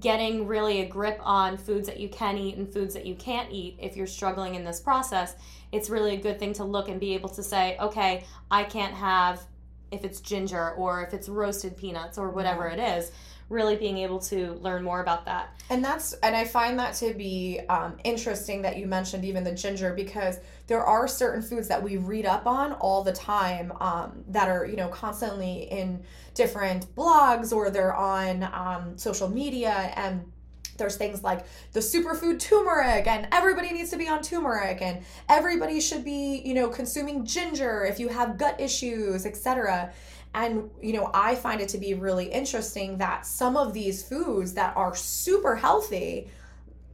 getting 0.01 0.47
really 0.47 0.81
a 0.81 0.87
grip 0.87 1.19
on 1.23 1.57
foods 1.57 1.87
that 1.87 1.99
you 1.99 2.09
can 2.09 2.37
eat 2.37 2.57
and 2.57 2.71
foods 2.71 2.95
that 2.95 3.07
you 3.07 3.15
can't 3.15 3.51
eat 3.51 3.77
if 3.81 3.97
you're 3.97 4.07
struggling 4.07 4.55
in 4.55 4.65
this 4.65 4.81
process, 4.81 5.37
it's 5.73 5.91
really 5.91 6.15
a 6.15 6.21
good 6.21 6.39
thing 6.39 6.53
to 6.55 6.65
look 6.65 6.89
and 6.89 7.01
be 7.01 7.15
able 7.15 7.29
to 7.31 7.43
say, 7.43 7.77
okay, 7.79 8.25
I 8.51 8.65
can't 8.65 8.95
have 8.95 9.45
if 9.91 10.05
it's 10.05 10.21
ginger 10.21 10.73
or 10.73 11.03
if 11.03 11.15
it's 11.15 11.29
roasted 11.29 11.77
peanuts 11.77 12.19
or 12.19 12.31
whatever 12.31 12.69
yeah. 12.69 12.75
it 12.75 12.99
is 12.99 13.13
really 13.49 13.77
being 13.77 13.99
able 13.99 14.19
to 14.19 14.55
learn 14.55 14.83
more 14.83 15.01
about 15.01 15.25
that. 15.27 15.55
And 15.71 15.85
that's 15.85 16.15
and 16.15 16.35
I 16.35 16.45
find 16.45 16.79
that 16.79 16.95
to 16.97 17.15
be 17.15 17.61
um, 17.69 17.97
interesting 18.05 18.63
that 18.63 18.77
you 18.77 18.87
mentioned 18.87 19.25
even 19.25 19.45
the 19.45 19.53
ginger 19.53 19.93
because 19.93 20.39
there 20.67 20.85
are 20.85 21.07
certain 21.07 21.43
foods 21.43 21.69
that 21.69 21.83
we 21.83 21.97
read 21.97 22.27
up 22.27 22.47
on 22.47 22.73
all 22.75 23.05
the 23.05 23.13
time 23.13 23.73
um, 23.81 24.25
that 24.29 24.49
are 24.49 24.67
you 24.67 24.77
know 24.77 24.89
constantly 24.89 25.69
in 25.71 26.03
different 26.35 26.95
blogs 26.95 27.53
or 27.53 27.71
they're 27.71 27.95
on 27.95 28.43
um, 28.53 28.99
social 28.99 29.29
media 29.29 29.93
and 29.97 30.25
there's 30.77 30.97
things 30.97 31.23
like 31.23 31.47
the 31.73 31.81
superfood 31.81 32.39
turmeric 32.39 33.07
and 33.07 33.27
everybody 33.33 33.73
needs 33.73 33.91
to 33.91 33.97
be 33.97 34.09
on 34.09 34.23
turmeric 34.23 34.83
and 34.83 35.03
everybody 35.29 35.81
should 35.81 36.05
be 36.05 36.43
you 36.45 36.55
know 36.55 36.69
consuming 36.69 37.25
ginger 37.25 37.85
if 37.85 37.99
you 37.99 38.09
have 38.09 38.37
gut 38.37 38.61
issues 38.61 39.27
etc 39.27 39.93
and, 40.37 40.68
you 40.83 40.92
know, 40.92 41.11
I 41.14 41.35
find 41.35 41.62
it 41.62 41.70
to 41.70 41.79
be 41.79 41.94
really 41.94 42.27
interesting 42.27 42.99
that 42.99 43.25
some 43.25 43.57
of 43.57 43.72
these 43.72 44.07
foods 44.07 44.53
that 44.53 44.77
are 44.77 44.94
super 44.94 45.57
healthy, 45.57 46.29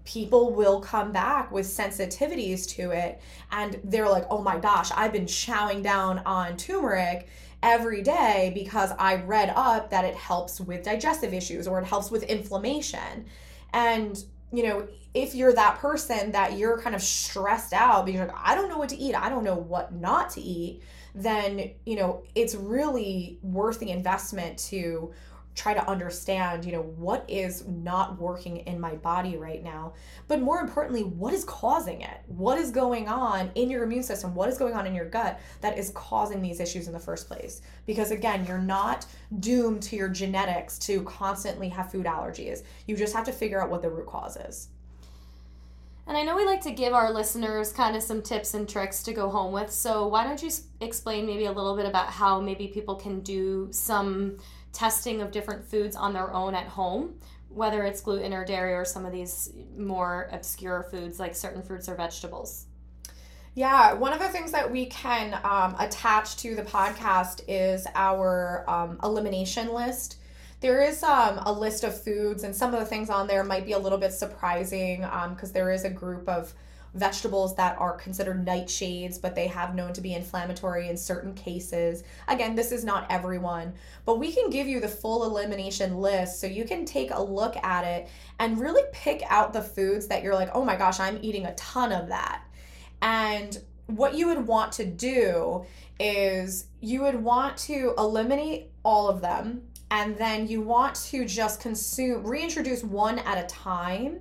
people 0.05 0.55
will 0.55 0.81
come 0.81 1.11
back 1.11 1.50
with 1.50 1.66
sensitivities 1.66 2.68
to 2.76 2.92
it. 2.92 3.20
And 3.50 3.81
they're 3.83 4.09
like, 4.09 4.26
oh 4.31 4.40
my 4.40 4.61
gosh, 4.61 4.92
I've 4.94 5.12
been 5.12 5.26
chowing 5.26 5.83
down 5.83 6.20
on 6.20 6.57
turmeric 6.57 7.26
every 7.64 8.00
day 8.00 8.52
because 8.55 8.92
I 8.96 9.16
read 9.16 9.52
up 9.57 9.90
that 9.90 10.05
it 10.05 10.14
helps 10.14 10.61
with 10.61 10.85
digestive 10.85 11.35
issues 11.35 11.66
or 11.66 11.81
it 11.81 11.85
helps 11.85 12.12
with 12.12 12.22
inflammation. 12.22 13.26
And, 13.72 14.24
you 14.52 14.62
know, 14.62 14.87
if 15.14 15.35
you're 15.35 15.52
that 15.52 15.81
person 15.81 16.31
that 16.31 16.59
you're 16.59 16.81
kind 16.81 16.94
of 16.94 17.02
stressed 17.02 17.72
out 17.72 18.07
because 18.07 18.20
like, 18.20 18.38
I 18.40 18.55
don't 18.55 18.68
know 18.68 18.78
what 18.78 18.90
to 18.90 18.96
eat, 18.96 19.16
I 19.16 19.28
don't 19.28 19.42
know 19.42 19.57
what 19.57 19.92
not 19.92 20.31
to 20.31 20.40
eat 20.40 20.81
then 21.14 21.70
you 21.85 21.96
know 21.96 22.22
it's 22.35 22.55
really 22.55 23.38
worth 23.42 23.79
the 23.79 23.90
investment 23.90 24.59
to 24.59 25.12
try 25.55 25.75
to 25.75 25.87
understand, 25.88 26.64
you 26.64 26.72
know, 26.72 26.83
what 26.83 27.25
is 27.29 27.66
not 27.66 28.18
working 28.18 28.59
in 28.59 28.81
my 28.81 28.94
body 28.96 29.37
right 29.37 29.62
now. 29.62 29.92
But 30.27 30.40
more 30.40 30.61
importantly, 30.61 31.03
what 31.03 31.35
is 31.35 31.44
causing 31.44 32.01
it? 32.01 32.22
What 32.27 32.59
is 32.59 32.70
going 32.70 33.09
on 33.09 33.51
in 33.55 33.68
your 33.68 33.83
immune 33.85 34.03
system? 34.03 34.35
What 34.35 34.48
is 34.48 34.57
going 34.57 34.75
on 34.75 34.87
in 34.87 34.94
your 34.94 35.09
gut 35.09 35.40
that 35.61 35.77
is 35.77 35.90
causing 35.94 36.40
these 36.40 36.61
issues 36.61 36.87
in 36.87 36.92
the 36.92 36.98
first 36.98 37.29
place? 37.29 37.61
Because 37.85 38.11
again, 38.12 38.46
you're 38.46 38.59
not 38.59 39.05
doomed 39.40 39.83
to 39.85 39.96
your 39.96 40.09
genetics 40.09 40.79
to 40.81 41.03
constantly 41.03 41.68
have 41.68 41.90
food 41.90 42.07
allergies. 42.07 42.62
You 42.87 42.96
just 42.96 43.14
have 43.14 43.25
to 43.27 43.33
figure 43.33 43.62
out 43.62 43.70
what 43.70 43.83
the 43.83 43.90
root 43.90 44.07
cause 44.07 44.37
is. 44.37 44.68
And 46.12 46.18
I 46.18 46.25
know 46.25 46.37
we 46.37 46.44
like 46.44 46.61
to 46.64 46.72
give 46.72 46.92
our 46.92 47.11
listeners 47.11 47.72
kind 47.72 47.96
of 47.96 48.03
some 48.03 48.20
tips 48.20 48.53
and 48.53 48.68
tricks 48.68 49.03
to 49.05 49.14
go 49.14 49.31
home 49.31 49.51
with. 49.51 49.70
So 49.70 50.09
why 50.09 50.25
don't 50.25 50.42
you 50.42 50.51
explain 50.83 51.25
maybe 51.25 51.46
a 51.46 51.53
little 51.53 51.75
bit 51.75 51.87
about 51.87 52.09
how 52.09 52.38
maybe 52.38 52.68
people 52.68 52.96
can 52.96 53.20
do 53.20 53.68
some 53.70 54.37
testing 54.75 55.22
of 55.22 55.31
different 55.31 55.64
foods 55.64 55.96
on 55.96 56.12
their 56.12 56.31
own 56.35 56.55
at 56.55 56.66
home, 56.66 57.14
whether 57.48 57.85
it's 57.85 58.03
gluten 58.03 58.35
or 58.35 58.44
dairy 58.44 58.75
or 58.75 58.85
some 58.85 59.07
of 59.07 59.12
these 59.12 59.55
more 59.75 60.29
obscure 60.33 60.87
foods 60.90 61.18
like 61.18 61.35
certain 61.35 61.62
fruits 61.62 61.88
or 61.88 61.94
vegetables. 61.94 62.66
Yeah, 63.55 63.94
one 63.94 64.12
of 64.12 64.18
the 64.18 64.29
things 64.29 64.53
that 64.53 64.70
we 64.70 64.85
can 64.85 65.40
um, 65.44 65.75
attach 65.79 66.37
to 66.42 66.55
the 66.55 66.62
podcast 66.62 67.40
is 67.48 67.87
our 67.94 68.68
um, 68.68 69.01
elimination 69.03 69.72
list. 69.72 70.18
There 70.62 70.81
is 70.81 71.03
um, 71.03 71.40
a 71.44 71.53
list 71.53 71.83
of 71.83 72.01
foods, 72.01 72.44
and 72.44 72.55
some 72.55 72.72
of 72.72 72.79
the 72.79 72.87
things 72.87 73.11
on 73.11 73.27
there 73.27 73.42
might 73.42 73.66
be 73.66 73.72
a 73.72 73.79
little 73.81 73.98
bit 73.98 74.12
surprising 74.12 75.01
because 75.01 75.48
um, 75.48 75.53
there 75.53 75.72
is 75.72 75.85
a 75.85 75.90
group 75.90 76.29
of 76.29 76.55
vegetables 76.94 77.57
that 77.57 77.77
are 77.81 77.96
considered 77.96 78.46
nightshades, 78.46 79.20
but 79.20 79.35
they 79.35 79.48
have 79.48 79.75
known 79.75 79.92
to 79.94 80.01
be 80.01 80.14
inflammatory 80.14 80.88
in 80.88 80.96
certain 80.96 81.35
cases. 81.35 82.05
Again, 82.29 82.55
this 82.55 82.70
is 82.70 82.85
not 82.85 83.11
everyone, 83.11 83.72
but 84.05 84.20
we 84.20 84.31
can 84.31 84.51
give 84.51 84.68
you 84.68 84.79
the 84.79 84.87
full 84.87 85.25
elimination 85.25 85.96
list 85.96 86.40
so 86.40 86.46
you 86.46 86.64
can 86.64 86.85
take 86.85 87.11
a 87.11 87.20
look 87.20 87.57
at 87.57 87.85
it 87.85 88.09
and 88.38 88.61
really 88.61 88.85
pick 88.92 89.25
out 89.29 89.53
the 89.53 89.62
foods 89.62 90.07
that 90.07 90.22
you're 90.22 90.37
like, 90.37 90.51
oh 90.55 90.64
my 90.64 90.77
gosh, 90.77 91.01
I'm 91.01 91.18
eating 91.22 91.46
a 91.46 91.55
ton 91.57 91.90
of 91.90 92.07
that. 92.07 92.44
And 93.01 93.61
what 93.87 94.14
you 94.14 94.29
would 94.29 94.46
want 94.46 94.70
to 94.75 94.85
do 94.85 95.66
is 95.98 96.66
you 96.81 97.03
would 97.03 97.16
want 97.16 97.57
to 97.57 97.94
eliminate 97.98 98.70
all 98.85 99.09
of 99.09 99.20
them 99.20 99.62
and 99.92 100.16
then 100.16 100.48
you 100.48 100.62
want 100.62 100.94
to 100.96 101.24
just 101.26 101.61
consume 101.61 102.26
reintroduce 102.26 102.83
one 102.83 103.18
at 103.20 103.37
a 103.37 103.46
time 103.46 104.20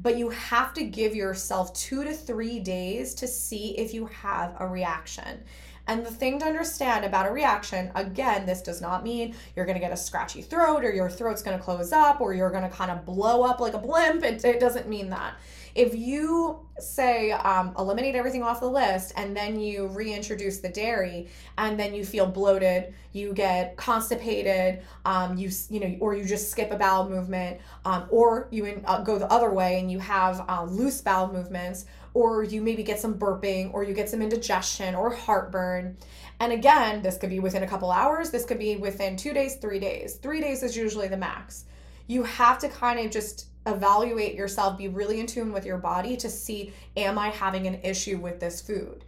but 0.00 0.18
you 0.18 0.30
have 0.30 0.74
to 0.74 0.84
give 0.84 1.14
yourself 1.14 1.72
two 1.74 2.02
to 2.02 2.12
three 2.12 2.58
days 2.58 3.14
to 3.14 3.28
see 3.28 3.78
if 3.78 3.94
you 3.94 4.06
have 4.06 4.54
a 4.58 4.66
reaction. 4.66 5.44
And 5.86 6.04
the 6.04 6.10
thing 6.10 6.38
to 6.40 6.46
understand 6.46 7.04
about 7.04 7.28
a 7.28 7.32
reaction, 7.32 7.90
again, 7.94 8.46
this 8.46 8.62
does 8.62 8.80
not 8.80 9.04
mean 9.04 9.34
you're 9.54 9.66
gonna 9.66 9.78
get 9.78 9.92
a 9.92 9.96
scratchy 9.96 10.42
throat 10.42 10.84
or 10.84 10.92
your 10.92 11.08
throat's 11.08 11.42
gonna 11.42 11.58
close 11.58 11.92
up 11.92 12.20
or 12.20 12.34
you're 12.34 12.50
gonna 12.50 12.70
kind 12.70 12.90
of 12.90 13.04
blow 13.04 13.42
up 13.42 13.60
like 13.60 13.74
a 13.74 13.78
blimp. 13.78 14.24
It, 14.24 14.44
it 14.44 14.60
doesn't 14.60 14.88
mean 14.88 15.10
that. 15.10 15.34
If 15.74 15.94
you 15.94 16.66
say 16.78 17.32
um, 17.32 17.74
eliminate 17.78 18.14
everything 18.14 18.42
off 18.42 18.60
the 18.60 18.70
list 18.70 19.12
and 19.16 19.36
then 19.36 19.58
you 19.58 19.86
reintroduce 19.86 20.58
the 20.58 20.68
dairy 20.68 21.28
and 21.58 21.78
then 21.78 21.94
you 21.94 22.04
feel 22.04 22.26
bloated, 22.26 22.94
you 23.12 23.32
get 23.32 23.76
constipated, 23.76 24.82
um, 25.04 25.36
you 25.38 25.50
you 25.70 25.80
know, 25.80 25.96
or 26.00 26.14
you 26.14 26.24
just 26.24 26.50
skip 26.50 26.70
a 26.72 26.76
bowel 26.76 27.08
movement, 27.08 27.60
um, 27.84 28.06
or 28.10 28.48
you 28.50 28.64
in, 28.66 28.82
uh, 28.84 29.02
go 29.02 29.18
the 29.18 29.30
other 29.30 29.52
way 29.52 29.80
and 29.80 29.90
you 29.90 29.98
have 29.98 30.44
uh, 30.48 30.64
loose 30.64 31.00
bowel 31.00 31.32
movements 31.32 31.86
or 32.14 32.44
you 32.44 32.60
maybe 32.60 32.82
get 32.82 33.00
some 33.00 33.14
burping, 33.14 33.72
or 33.72 33.84
you 33.84 33.94
get 33.94 34.08
some 34.08 34.20
indigestion 34.20 34.94
or 34.94 35.10
heartburn. 35.14 35.96
And 36.40 36.52
again, 36.52 37.02
this 37.02 37.16
could 37.16 37.30
be 37.30 37.40
within 37.40 37.62
a 37.62 37.66
couple 37.66 37.90
hours, 37.90 38.30
this 38.30 38.44
could 38.44 38.58
be 38.58 38.76
within 38.76 39.16
two 39.16 39.32
days, 39.32 39.56
three 39.56 39.78
days. 39.78 40.16
Three 40.16 40.40
days 40.40 40.62
is 40.62 40.76
usually 40.76 41.08
the 41.08 41.16
max. 41.16 41.64
You 42.06 42.24
have 42.24 42.58
to 42.58 42.68
kind 42.68 42.98
of 42.98 43.10
just 43.10 43.46
evaluate 43.66 44.34
yourself, 44.34 44.78
be 44.78 44.88
really 44.88 45.20
in 45.20 45.26
tune 45.26 45.52
with 45.52 45.64
your 45.64 45.78
body 45.78 46.16
to 46.18 46.28
see, 46.28 46.72
am 46.96 47.18
I 47.18 47.28
having 47.28 47.66
an 47.66 47.80
issue 47.82 48.18
with 48.18 48.40
this 48.40 48.60
food? 48.60 49.04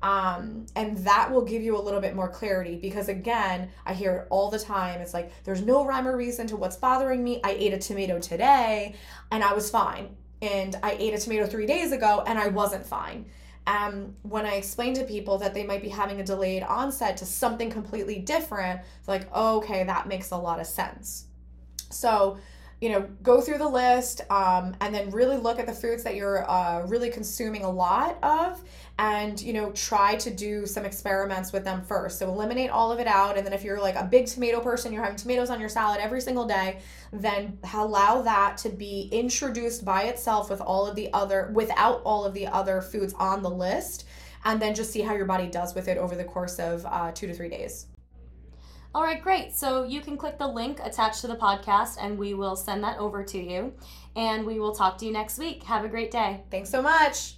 Um, 0.00 0.66
and 0.76 0.96
that 0.98 1.30
will 1.32 1.42
give 1.42 1.62
you 1.62 1.76
a 1.76 1.82
little 1.82 2.00
bit 2.00 2.14
more 2.14 2.28
clarity 2.28 2.76
because 2.76 3.08
again 3.08 3.68
i 3.84 3.92
hear 3.92 4.14
it 4.14 4.26
all 4.30 4.48
the 4.48 4.60
time 4.60 5.00
it's 5.00 5.12
like 5.12 5.32
there's 5.42 5.60
no 5.60 5.84
rhyme 5.84 6.06
or 6.06 6.16
reason 6.16 6.46
to 6.46 6.56
what's 6.56 6.76
bothering 6.76 7.24
me 7.24 7.40
i 7.42 7.50
ate 7.50 7.72
a 7.72 7.78
tomato 7.78 8.20
today 8.20 8.94
and 9.32 9.42
i 9.42 9.52
was 9.52 9.68
fine 9.70 10.14
and 10.40 10.76
I 10.82 10.92
ate 10.98 11.14
a 11.14 11.18
tomato 11.18 11.46
three 11.46 11.66
days 11.66 11.92
ago 11.92 12.22
and 12.26 12.38
I 12.38 12.48
wasn't 12.48 12.86
fine. 12.86 13.26
Um, 13.66 14.14
when 14.22 14.46
I 14.46 14.54
explain 14.54 14.94
to 14.94 15.04
people 15.04 15.38
that 15.38 15.52
they 15.52 15.64
might 15.64 15.82
be 15.82 15.88
having 15.88 16.20
a 16.20 16.24
delayed 16.24 16.62
onset 16.62 17.16
to 17.18 17.26
something 17.26 17.70
completely 17.70 18.18
different, 18.18 18.80
it's 18.98 19.08
like, 19.08 19.34
okay, 19.34 19.84
that 19.84 20.08
makes 20.08 20.30
a 20.30 20.36
lot 20.36 20.58
of 20.60 20.66
sense. 20.66 21.26
So, 21.90 22.38
you 22.80 22.90
know, 22.90 23.08
go 23.22 23.40
through 23.40 23.58
the 23.58 23.68
list 23.68 24.20
um, 24.30 24.76
and 24.80 24.94
then 24.94 25.10
really 25.10 25.36
look 25.36 25.58
at 25.58 25.66
the 25.66 25.72
foods 25.72 26.04
that 26.04 26.14
you're 26.14 26.48
uh, 26.48 26.86
really 26.86 27.10
consuming 27.10 27.64
a 27.64 27.70
lot 27.70 28.22
of 28.22 28.62
and, 29.00 29.40
you 29.40 29.52
know, 29.52 29.72
try 29.72 30.14
to 30.16 30.30
do 30.30 30.64
some 30.64 30.84
experiments 30.84 31.52
with 31.52 31.64
them 31.64 31.82
first. 31.82 32.20
So 32.20 32.28
eliminate 32.28 32.70
all 32.70 32.92
of 32.92 33.00
it 33.00 33.08
out. 33.08 33.36
And 33.36 33.44
then 33.44 33.52
if 33.52 33.64
you're 33.64 33.80
like 33.80 33.96
a 33.96 34.04
big 34.04 34.26
tomato 34.26 34.60
person, 34.60 34.92
you're 34.92 35.02
having 35.02 35.16
tomatoes 35.16 35.50
on 35.50 35.58
your 35.58 35.68
salad 35.68 36.00
every 36.00 36.20
single 36.20 36.46
day, 36.46 36.78
then 37.12 37.58
allow 37.74 38.22
that 38.22 38.56
to 38.58 38.68
be 38.68 39.08
introduced 39.10 39.84
by 39.84 40.04
itself 40.04 40.48
with 40.48 40.60
all 40.60 40.86
of 40.86 40.94
the 40.94 41.12
other, 41.12 41.50
without 41.54 42.00
all 42.04 42.24
of 42.24 42.32
the 42.32 42.46
other 42.46 42.80
foods 42.80 43.12
on 43.14 43.42
the 43.42 43.50
list. 43.50 44.06
And 44.44 44.62
then 44.62 44.72
just 44.74 44.92
see 44.92 45.00
how 45.00 45.14
your 45.14 45.26
body 45.26 45.48
does 45.48 45.74
with 45.74 45.88
it 45.88 45.98
over 45.98 46.14
the 46.14 46.24
course 46.24 46.60
of 46.60 46.86
uh, 46.86 47.10
two 47.10 47.26
to 47.26 47.34
three 47.34 47.48
days. 47.48 47.87
All 48.94 49.02
right, 49.02 49.22
great. 49.22 49.54
So 49.54 49.84
you 49.84 50.00
can 50.00 50.16
click 50.16 50.38
the 50.38 50.46
link 50.46 50.80
attached 50.82 51.20
to 51.20 51.26
the 51.26 51.36
podcast 51.36 51.98
and 52.00 52.18
we 52.18 52.34
will 52.34 52.56
send 52.56 52.82
that 52.84 52.98
over 52.98 53.22
to 53.22 53.38
you. 53.38 53.74
And 54.16 54.46
we 54.46 54.58
will 54.58 54.74
talk 54.74 54.98
to 54.98 55.06
you 55.06 55.12
next 55.12 55.38
week. 55.38 55.62
Have 55.64 55.84
a 55.84 55.88
great 55.88 56.10
day. 56.10 56.40
Thanks 56.50 56.70
so 56.70 56.82
much. 56.82 57.34